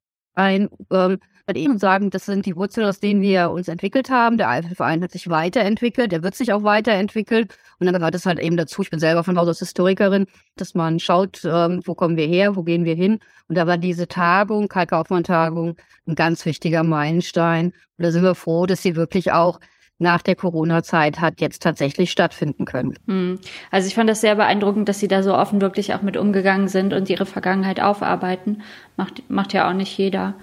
ähm, 0.91 1.19
halt 1.47 1.57
eben 1.57 1.77
sagen, 1.77 2.09
das 2.09 2.25
sind 2.25 2.45
die 2.45 2.55
Wurzeln, 2.55 2.87
aus 2.87 2.99
denen 2.99 3.21
wir 3.21 3.51
uns 3.51 3.67
entwickelt 3.67 4.09
haben. 4.09 4.37
Der 4.37 4.49
Eifelverein 4.49 5.03
hat 5.03 5.11
sich 5.11 5.29
weiterentwickelt, 5.29 6.11
der 6.11 6.23
wird 6.23 6.35
sich 6.35 6.53
auch 6.53 6.63
weiterentwickeln. 6.63 7.47
Und 7.79 7.85
dann 7.85 7.95
gehört 7.95 8.15
es 8.15 8.25
halt 8.25 8.39
eben 8.39 8.57
dazu, 8.57 8.81
ich 8.81 8.89
bin 8.89 8.99
selber 8.99 9.23
von 9.23 9.37
Haus 9.37 9.47
aus 9.47 9.59
Historikerin, 9.59 10.25
dass 10.55 10.73
man 10.73 10.99
schaut, 10.99 11.41
ähm, 11.45 11.81
wo 11.85 11.93
kommen 11.93 12.17
wir 12.17 12.27
her, 12.27 12.55
wo 12.55 12.63
gehen 12.63 12.85
wir 12.85 12.95
hin. 12.95 13.19
Und 13.47 13.57
da 13.57 13.67
war 13.67 13.77
diese 13.77 14.07
Tagung, 14.07 14.67
Karl-Kaufmann-Tagung, 14.67 15.75
ein 16.07 16.15
ganz 16.15 16.45
wichtiger 16.45 16.83
Meilenstein. 16.83 17.67
Und 17.67 18.03
da 18.05 18.11
sind 18.11 18.23
wir 18.23 18.35
froh, 18.35 18.65
dass 18.65 18.81
sie 18.81 18.95
wirklich 18.95 19.31
auch 19.31 19.59
nach 19.97 20.21
der 20.21 20.35
Corona-Zeit 20.35 21.21
hat 21.21 21.39
jetzt 21.39 21.61
tatsächlich 21.61 22.11
stattfinden 22.11 22.65
können. 22.65 22.95
Hm. 23.07 23.39
Also 23.71 23.87
ich 23.87 23.95
fand 23.95 24.09
das 24.09 24.19
sehr 24.19 24.35
beeindruckend, 24.35 24.89
dass 24.89 24.99
Sie 24.99 25.07
da 25.07 25.23
so 25.23 25.33
offen 25.33 25.61
wirklich 25.61 25.93
auch 25.93 26.01
mit 26.01 26.17
umgegangen 26.17 26.67
sind 26.67 26.93
und 26.93 27.09
Ihre 27.09 27.25
Vergangenheit 27.25 27.79
aufarbeiten. 27.79 28.61
Macht, 28.97 29.29
macht 29.29 29.53
ja 29.53 29.69
auch 29.69 29.73
nicht 29.73 29.97
jeder 29.97 30.35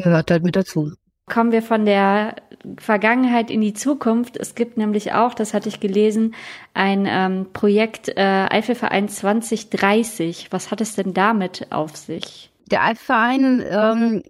gehört 0.00 0.30
halt 0.30 0.44
mit 0.44 0.56
dazu. 0.56 0.92
Kommen 1.26 1.52
wir 1.52 1.62
von 1.62 1.84
der 1.84 2.36
Vergangenheit 2.78 3.50
in 3.50 3.60
die 3.60 3.72
Zukunft. 3.72 4.36
Es 4.36 4.54
gibt 4.54 4.76
nämlich 4.76 5.12
auch, 5.12 5.32
das 5.32 5.54
hatte 5.54 5.68
ich 5.68 5.80
gelesen, 5.80 6.34
ein 6.74 7.06
ähm, 7.08 7.46
Projekt 7.52 8.08
äh, 8.08 8.46
Eifelverein 8.50 9.08
2030. 9.08 10.48
Was 10.50 10.70
hat 10.70 10.80
es 10.80 10.96
denn 10.96 11.14
damit 11.14 11.68
auf 11.70 11.96
sich? 11.96 12.50
Der 12.70 12.82
Eifelverein 12.84 13.64
ähm, 13.68 14.22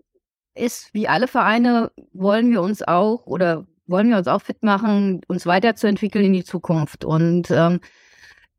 ist, 0.54 0.92
wie 0.92 1.09
alle 1.09 1.26
Vereine, 1.26 1.90
wollen 2.12 2.50
wir 2.50 2.62
uns 2.62 2.83
auch 2.83 3.26
oder 3.26 3.66
wollen 3.87 4.11
wir 4.11 4.18
uns 4.18 4.28
auch 4.28 4.42
fit 4.42 4.62
machen, 4.62 5.20
uns 5.26 5.46
weiterzuentwickeln 5.46 6.26
in 6.26 6.33
die 6.33 6.44
Zukunft. 6.44 7.04
Und 7.04 7.50
ähm, 7.50 7.80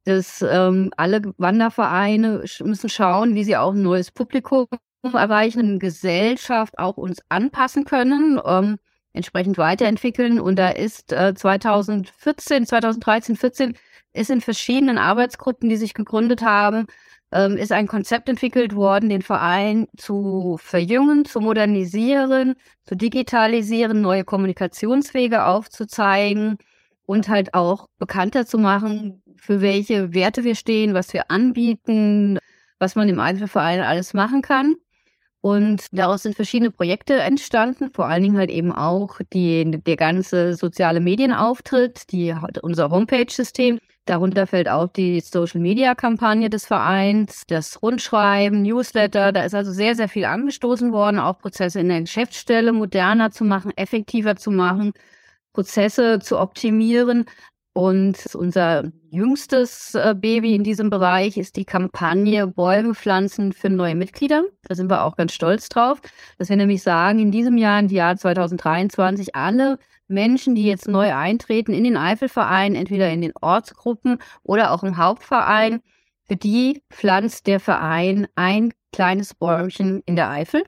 das, 0.03 0.43
ähm, 0.47 0.91
alle 0.97 1.21
Wandervereine 1.37 2.43
müssen 2.63 2.89
schauen, 2.89 3.35
wie 3.35 3.43
sie 3.43 3.55
auch 3.55 3.73
ein 3.73 3.81
neues 3.81 4.11
Publikum 4.11 4.67
erreichenden 5.03 5.79
Gesellschaft 5.79 6.77
auch 6.77 6.97
uns 6.97 7.21
anpassen 7.29 7.85
können, 7.85 8.39
ähm, 8.45 8.77
entsprechend 9.13 9.57
weiterentwickeln. 9.57 10.39
Und 10.39 10.57
da 10.57 10.69
ist 10.69 11.11
äh, 11.11 11.33
2014, 11.33 12.65
2013, 12.65 13.35
14 13.35 13.73
ist 14.13 14.29
in 14.29 14.41
verschiedenen 14.41 14.97
Arbeitsgruppen, 14.97 15.69
die 15.69 15.77
sich 15.77 15.93
gegründet 15.93 16.41
haben, 16.41 16.87
ähm, 17.31 17.57
ist 17.57 17.71
ein 17.71 17.87
Konzept 17.87 18.29
entwickelt 18.29 18.75
worden, 18.75 19.09
den 19.09 19.21
Verein 19.21 19.87
zu 19.97 20.57
verjüngen, 20.61 21.25
zu 21.25 21.39
modernisieren, 21.39 22.55
zu 22.83 22.95
digitalisieren, 22.95 24.01
neue 24.01 24.25
Kommunikationswege 24.25 25.45
aufzuzeigen 25.45 26.57
und 27.05 27.29
halt 27.29 27.53
auch 27.53 27.87
bekannter 27.99 28.45
zu 28.45 28.57
machen, 28.57 29.23
für 29.37 29.61
welche 29.61 30.13
Werte 30.13 30.43
wir 30.43 30.55
stehen, 30.55 30.93
was 30.93 31.13
wir 31.13 31.31
anbieten, 31.31 32.37
was 32.79 32.95
man 32.95 33.07
im 33.09 33.19
Einzelverein 33.19 33.79
alles 33.81 34.13
machen 34.13 34.41
kann. 34.41 34.75
Und 35.41 35.87
daraus 35.91 36.21
sind 36.21 36.35
verschiedene 36.35 36.69
Projekte 36.69 37.15
entstanden, 37.15 37.91
vor 37.91 38.05
allen 38.05 38.21
Dingen 38.21 38.37
halt 38.37 38.51
eben 38.51 38.71
auch 38.71 39.19
die, 39.33 39.71
der 39.71 39.95
ganze 39.95 40.53
soziale 40.53 40.99
Medienauftritt, 40.99 42.11
die, 42.11 42.35
unser 42.61 42.91
Homepage-System. 42.91 43.79
Darunter 44.05 44.45
fällt 44.45 44.69
auch 44.69 44.87
die 44.87 45.19
Social-Media-Kampagne 45.19 46.51
des 46.51 46.67
Vereins, 46.67 47.43
das 47.47 47.81
Rundschreiben, 47.81 48.61
Newsletter. 48.61 49.31
Da 49.31 49.43
ist 49.43 49.55
also 49.55 49.71
sehr, 49.71 49.95
sehr 49.95 50.09
viel 50.09 50.25
angestoßen 50.25 50.91
worden, 50.91 51.19
auch 51.19 51.39
Prozesse 51.39 51.79
in 51.79 51.89
der 51.89 52.01
Geschäftsstelle 52.01 52.71
moderner 52.71 53.31
zu 53.31 53.43
machen, 53.43 53.71
effektiver 53.75 54.35
zu 54.35 54.51
machen, 54.51 54.93
Prozesse 55.53 56.19
zu 56.19 56.39
optimieren, 56.39 57.25
und 57.73 58.35
unser 58.35 58.91
jüngstes 59.09 59.95
äh, 59.95 60.13
Baby 60.17 60.55
in 60.55 60.63
diesem 60.63 60.89
Bereich 60.89 61.37
ist 61.37 61.55
die 61.55 61.65
Kampagne 61.65 62.47
Bäume 62.47 62.93
pflanzen 62.93 63.53
für 63.53 63.69
neue 63.69 63.95
Mitglieder. 63.95 64.43
Da 64.63 64.75
sind 64.75 64.89
wir 64.89 65.03
auch 65.03 65.15
ganz 65.15 65.33
stolz 65.33 65.69
drauf, 65.69 66.01
dass 66.37 66.49
wir 66.49 66.57
nämlich 66.57 66.83
sagen, 66.83 67.19
in 67.19 67.31
diesem 67.31 67.57
Jahr, 67.57 67.79
im 67.79 67.87
Jahr 67.87 68.17
2023, 68.17 69.35
alle 69.35 69.79
Menschen, 70.07 70.55
die 70.55 70.65
jetzt 70.65 70.87
neu 70.87 71.13
eintreten 71.13 71.73
in 71.73 71.85
den 71.85 71.95
Eifelverein, 71.95 72.75
entweder 72.75 73.09
in 73.09 73.21
den 73.21 73.33
Ortsgruppen 73.39 74.17
oder 74.43 74.71
auch 74.71 74.83
im 74.83 74.97
Hauptverein, 74.97 75.81
für 76.27 76.35
die 76.35 76.83
pflanzt 76.89 77.47
der 77.47 77.59
Verein 77.59 78.27
ein 78.35 78.73
kleines 78.91 79.33
Bäumchen 79.33 80.01
in 80.05 80.17
der 80.17 80.29
Eifel. 80.29 80.63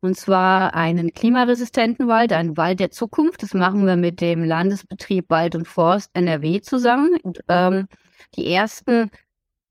Und 0.00 0.16
zwar 0.16 0.74
einen 0.74 1.12
klimaresistenten 1.12 2.06
Wald, 2.06 2.32
einen 2.32 2.56
Wald 2.56 2.78
der 2.78 2.90
Zukunft. 2.90 3.42
Das 3.42 3.52
machen 3.52 3.84
wir 3.84 3.96
mit 3.96 4.20
dem 4.20 4.44
Landesbetrieb 4.44 5.28
Wald 5.28 5.56
und 5.56 5.66
Forst 5.66 6.10
NRW 6.14 6.60
zusammen. 6.60 7.18
Und, 7.22 7.40
ähm, 7.48 7.88
die 8.36 8.52
ersten 8.52 9.10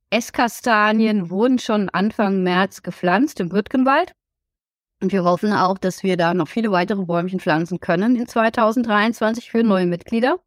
Esskastanien 0.09 1.29
wurden 1.29 1.59
schon 1.59 1.89
Anfang 1.89 2.43
März 2.43 2.81
gepflanzt 2.81 3.39
im 3.39 3.51
Würtgenwald. 3.51 4.13
Und 5.01 5.11
wir 5.11 5.23
hoffen 5.23 5.53
auch, 5.53 5.77
dass 5.77 6.03
wir 6.03 6.17
da 6.17 6.33
noch 6.33 6.47
viele 6.47 6.71
weitere 6.71 7.05
Bäumchen 7.05 7.39
pflanzen 7.39 7.79
können 7.79 8.15
in 8.15 8.27
2023 8.27 9.51
für 9.51 9.63
neue 9.63 9.85
Mitglieder. 9.85 10.39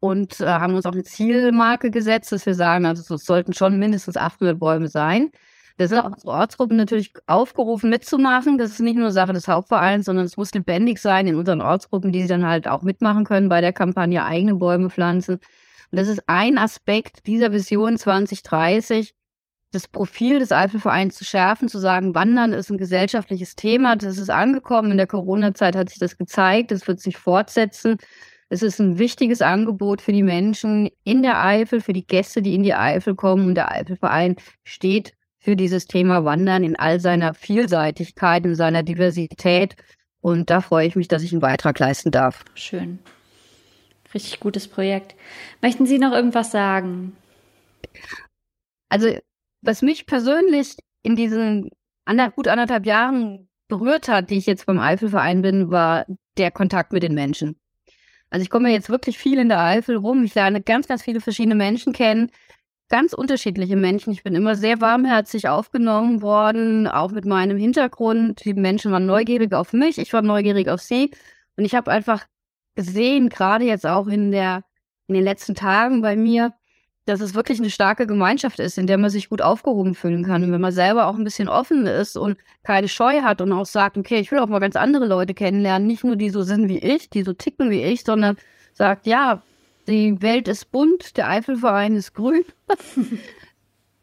Und 0.00 0.40
äh, 0.40 0.46
haben 0.46 0.74
uns 0.74 0.86
auch 0.86 0.92
eine 0.92 1.04
Zielmarke 1.04 1.90
gesetzt, 1.90 2.32
dass 2.32 2.46
wir 2.46 2.54
sagen, 2.54 2.86
also 2.86 3.14
es 3.14 3.24
sollten 3.24 3.52
schon 3.52 3.78
mindestens 3.78 4.16
800 4.16 4.58
Bäume 4.58 4.88
sein. 4.88 5.30
Da 5.76 5.88
sind 5.88 5.98
auch 5.98 6.12
unsere 6.12 6.30
Ortsgruppen 6.30 6.76
natürlich 6.76 7.12
aufgerufen 7.26 7.90
mitzumachen. 7.90 8.58
Das 8.58 8.70
ist 8.70 8.80
nicht 8.80 8.96
nur 8.96 9.10
Sache 9.10 9.32
des 9.32 9.48
Hauptvereins, 9.48 10.06
sondern 10.06 10.24
es 10.24 10.36
muss 10.36 10.54
lebendig 10.54 10.98
sein 10.98 11.26
in 11.26 11.34
unseren 11.34 11.60
Ortsgruppen, 11.60 12.12
die 12.12 12.26
dann 12.26 12.46
halt 12.46 12.68
auch 12.68 12.82
mitmachen 12.82 13.24
können 13.24 13.48
bei 13.48 13.60
der 13.60 13.72
Kampagne 13.72 14.24
eigene 14.24 14.54
Bäume 14.54 14.88
pflanzen. 14.88 15.34
Und 15.90 15.98
das 15.98 16.06
ist 16.08 16.22
ein 16.28 16.58
Aspekt 16.58 17.26
dieser 17.26 17.52
Vision 17.52 17.98
2030, 17.98 19.14
das 19.72 19.88
Profil 19.88 20.38
des 20.38 20.52
Eifelvereins 20.52 21.16
zu 21.16 21.24
schärfen, 21.24 21.68
zu 21.68 21.78
sagen, 21.78 22.14
Wandern 22.14 22.52
ist 22.52 22.70
ein 22.70 22.78
gesellschaftliches 22.78 23.56
Thema. 23.56 23.96
Das 23.96 24.18
ist 24.18 24.30
angekommen. 24.30 24.92
In 24.92 24.96
der 24.96 25.08
Corona-Zeit 25.08 25.74
hat 25.74 25.90
sich 25.90 25.98
das 25.98 26.16
gezeigt. 26.16 26.70
Das 26.70 26.86
wird 26.86 27.00
sich 27.00 27.16
fortsetzen. 27.16 27.96
Es 28.48 28.62
ist 28.62 28.78
ein 28.78 28.98
wichtiges 28.98 29.42
Angebot 29.42 30.00
für 30.00 30.12
die 30.12 30.22
Menschen 30.22 30.90
in 31.02 31.22
der 31.22 31.42
Eifel, 31.42 31.80
für 31.80 31.92
die 31.92 32.06
Gäste, 32.06 32.40
die 32.40 32.54
in 32.54 32.62
die 32.62 32.74
Eifel 32.74 33.16
kommen. 33.16 33.48
Und 33.48 33.56
der 33.56 33.72
Eifelverein 33.72 34.36
steht 34.62 35.14
für 35.44 35.56
dieses 35.56 35.86
Thema 35.86 36.24
Wandern 36.24 36.64
in 36.64 36.74
all 36.74 37.00
seiner 37.00 37.34
Vielseitigkeit, 37.34 38.46
in 38.46 38.54
seiner 38.54 38.82
Diversität. 38.82 39.76
Und 40.22 40.48
da 40.48 40.62
freue 40.62 40.86
ich 40.86 40.96
mich, 40.96 41.06
dass 41.06 41.22
ich 41.22 41.32
einen 41.32 41.42
Beitrag 41.42 41.78
leisten 41.78 42.10
darf. 42.10 42.46
Schön. 42.54 42.98
Richtig 44.14 44.40
gutes 44.40 44.68
Projekt. 44.68 45.14
Möchten 45.60 45.84
Sie 45.84 45.98
noch 45.98 46.12
irgendwas 46.12 46.50
sagen? 46.50 47.14
Also, 48.88 49.18
was 49.60 49.82
mich 49.82 50.06
persönlich 50.06 50.76
in 51.02 51.14
diesen 51.14 51.68
ander, 52.06 52.30
gut 52.30 52.48
anderthalb 52.48 52.86
Jahren 52.86 53.48
berührt 53.68 54.08
hat, 54.08 54.30
die 54.30 54.38
ich 54.38 54.46
jetzt 54.46 54.64
beim 54.64 54.78
Eifelverein 54.78 55.42
bin, 55.42 55.70
war 55.70 56.06
der 56.38 56.52
Kontakt 56.52 56.94
mit 56.94 57.02
den 57.02 57.14
Menschen. 57.14 57.60
Also 58.30 58.42
ich 58.42 58.50
komme 58.50 58.70
jetzt 58.70 58.88
wirklich 58.88 59.18
viel 59.18 59.38
in 59.38 59.50
der 59.50 59.60
Eifel 59.60 59.96
rum. 59.96 60.24
Ich 60.24 60.34
lerne 60.34 60.62
ganz, 60.62 60.88
ganz 60.88 61.02
viele 61.02 61.20
verschiedene 61.20 61.54
Menschen 61.54 61.92
kennen. 61.92 62.30
Ganz 62.90 63.12
unterschiedliche 63.14 63.76
Menschen. 63.76 64.12
Ich 64.12 64.22
bin 64.22 64.34
immer 64.34 64.56
sehr 64.56 64.80
warmherzig 64.80 65.48
aufgenommen 65.48 66.22
worden, 66.22 66.86
auch 66.86 67.10
mit 67.12 67.24
meinem 67.24 67.56
Hintergrund. 67.56 68.44
Die 68.44 68.54
Menschen 68.54 68.92
waren 68.92 69.06
neugierig 69.06 69.52
auf 69.54 69.72
mich, 69.72 69.98
ich 69.98 70.12
war 70.12 70.22
neugierig 70.22 70.68
auf 70.68 70.80
sie. 70.80 71.10
Und 71.56 71.64
ich 71.64 71.74
habe 71.74 71.90
einfach 71.90 72.26
gesehen, 72.74 73.30
gerade 73.30 73.64
jetzt 73.64 73.86
auch 73.86 74.06
in 74.06 74.30
der, 74.30 74.64
in 75.06 75.14
den 75.14 75.24
letzten 75.24 75.54
Tagen 75.54 76.02
bei 76.02 76.14
mir, 76.14 76.52
dass 77.06 77.20
es 77.20 77.34
wirklich 77.34 77.58
eine 77.58 77.70
starke 77.70 78.06
Gemeinschaft 78.06 78.58
ist, 78.58 78.78
in 78.78 78.86
der 78.86 78.98
man 78.98 79.10
sich 79.10 79.28
gut 79.28 79.42
aufgehoben 79.42 79.94
fühlen 79.94 80.24
kann. 80.24 80.42
Und 80.42 80.52
wenn 80.52 80.60
man 80.60 80.72
selber 80.72 81.06
auch 81.06 81.16
ein 81.16 81.24
bisschen 81.24 81.48
offen 81.48 81.86
ist 81.86 82.16
und 82.16 82.38
keine 82.62 82.88
Scheu 82.88 83.22
hat 83.22 83.40
und 83.40 83.52
auch 83.52 83.66
sagt, 83.66 83.98
okay, 83.98 84.18
ich 84.20 84.30
will 84.30 84.38
auch 84.38 84.46
mal 84.48 84.58
ganz 84.58 84.76
andere 84.76 85.06
Leute 85.06 85.34
kennenlernen, 85.34 85.86
nicht 85.86 86.04
nur 86.04 86.16
die 86.16 86.30
so 86.30 86.42
sind 86.42 86.68
wie 86.68 86.78
ich, 86.78 87.10
die 87.10 87.22
so 87.22 87.32
ticken 87.34 87.70
wie 87.70 87.82
ich, 87.82 88.04
sondern 88.04 88.36
sagt, 88.72 89.06
ja, 89.06 89.42
die 89.86 90.20
Welt 90.22 90.48
ist 90.48 90.70
bunt, 90.72 91.16
der 91.16 91.28
Eifelverein 91.28 91.96
ist 91.96 92.14
grün. 92.14 92.44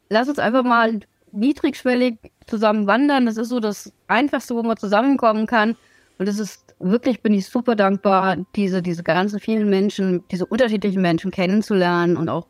Lass 0.09 0.29
uns 0.29 0.39
einfach 0.39 0.63
mal 0.63 0.99
niedrigschwellig 1.31 2.17
zusammen 2.47 2.87
wandern. 2.87 3.25
Das 3.25 3.37
ist 3.37 3.49
so 3.49 3.59
das 3.59 3.91
Einfachste, 4.07 4.55
wo 4.55 4.63
man 4.63 4.77
zusammenkommen 4.77 5.47
kann. 5.47 5.75
Und 6.17 6.27
es 6.27 6.37
ist 6.37 6.75
wirklich, 6.79 7.21
bin 7.21 7.33
ich 7.33 7.47
super 7.47 7.75
dankbar, 7.75 8.37
diese, 8.55 8.81
diese 8.81 9.03
ganzen 9.03 9.39
vielen 9.39 9.69
Menschen, 9.69 10.23
diese 10.29 10.45
unterschiedlichen 10.45 11.01
Menschen 11.01 11.31
kennenzulernen 11.31 12.17
und 12.17 12.29
auch 12.29 12.47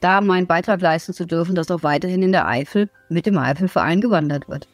da 0.00 0.20
meinen 0.20 0.46
Beitrag 0.46 0.80
leisten 0.80 1.12
zu 1.12 1.26
dürfen, 1.26 1.54
dass 1.54 1.70
auch 1.70 1.82
weiterhin 1.82 2.22
in 2.22 2.32
der 2.32 2.46
Eifel 2.46 2.88
mit 3.08 3.26
dem 3.26 3.36
Eifelverein 3.36 4.00
gewandert 4.00 4.48
wird. 4.48 4.68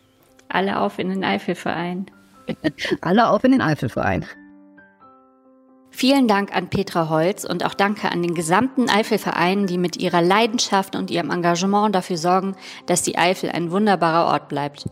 Alle 0.48 0.78
auf 0.78 0.98
in 0.98 1.08
den 1.08 1.24
Eifelverein. 1.24 2.06
Alle 3.00 3.28
auf 3.28 3.42
in 3.42 3.52
den 3.52 3.60
Eifelverein. 3.60 4.24
Vielen 5.96 6.28
Dank 6.28 6.54
an 6.54 6.68
Petra 6.68 7.08
Holz 7.08 7.46
und 7.46 7.64
auch 7.64 7.72
danke 7.72 8.12
an 8.12 8.20
den 8.20 8.34
gesamten 8.34 8.90
Eifelverein, 8.90 9.66
die 9.66 9.78
mit 9.78 9.96
ihrer 9.96 10.20
Leidenschaft 10.20 10.94
und 10.94 11.10
ihrem 11.10 11.30
Engagement 11.30 11.94
dafür 11.94 12.18
sorgen, 12.18 12.54
dass 12.84 13.00
die 13.00 13.16
Eifel 13.16 13.48
ein 13.48 13.70
wunderbarer 13.70 14.30
Ort 14.30 14.50
bleibt. 14.50 14.84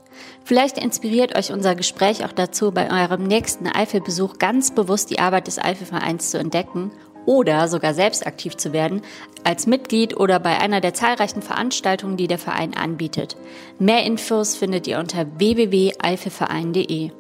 Vielleicht 0.45 0.79
inspiriert 0.79 1.37
euch 1.37 1.53
unser 1.53 1.75
Gespräch 1.75 2.25
auch 2.25 2.33
dazu, 2.33 2.73
bei 2.73 2.91
eurem 2.91 3.25
nächsten 3.25 3.67
Eifelbesuch 3.67 4.39
ganz 4.39 4.75
bewusst 4.75 5.11
die 5.11 5.19
Arbeit 5.19 5.47
des 5.47 5.59
Eifelvereins 5.59 6.31
zu 6.31 6.39
entdecken 6.39 6.91
oder 7.27 7.69
sogar 7.69 7.93
selbst 7.93 8.27
aktiv 8.27 8.57
zu 8.57 8.73
werden, 8.73 9.03
als 9.45 9.67
Mitglied 9.67 10.17
oder 10.17 10.41
bei 10.41 10.59
einer 10.59 10.81
der 10.81 10.95
zahlreichen 10.95 11.43
Veranstaltungen, 11.43 12.17
die 12.17 12.29
der 12.29 12.39
Verein 12.39 12.75
anbietet. 12.75 13.37
Mehr 13.79 14.05
Infos 14.05 14.57
findet 14.57 14.87
ihr 14.87 14.99
unter 14.99 15.27
www.eifelverein.de. 15.39 17.11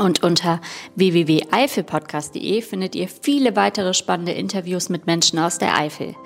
Und 0.00 0.22
unter 0.22 0.62
www.eifelpodcast.de 0.94 2.62
findet 2.62 2.94
ihr 2.94 3.06
viele 3.06 3.54
weitere 3.54 3.92
spannende 3.92 4.32
Interviews 4.32 4.88
mit 4.88 5.06
Menschen 5.06 5.38
aus 5.38 5.58
der 5.58 5.76
Eifel. 5.76 6.16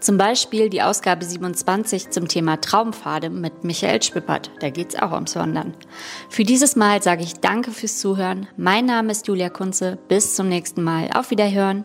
Zum 0.00 0.18
Beispiel 0.18 0.68
die 0.68 0.82
Ausgabe 0.82 1.24
27 1.24 2.10
zum 2.10 2.26
Thema 2.26 2.60
Traumpfade 2.60 3.30
mit 3.30 3.62
Michael 3.62 4.02
Spippert. 4.02 4.50
Da 4.58 4.70
geht's 4.70 5.00
auch 5.00 5.12
ums 5.12 5.36
Wandern. 5.36 5.74
Für 6.28 6.42
dieses 6.42 6.74
Mal 6.74 7.04
sage 7.04 7.22
ich 7.22 7.34
Danke 7.34 7.70
fürs 7.70 7.98
Zuhören. 7.98 8.48
Mein 8.56 8.86
Name 8.86 9.12
ist 9.12 9.28
Julia 9.28 9.48
Kunze. 9.48 9.96
Bis 10.08 10.34
zum 10.34 10.48
nächsten 10.48 10.82
Mal. 10.82 11.10
Auf 11.14 11.30
Wiederhören. 11.30 11.84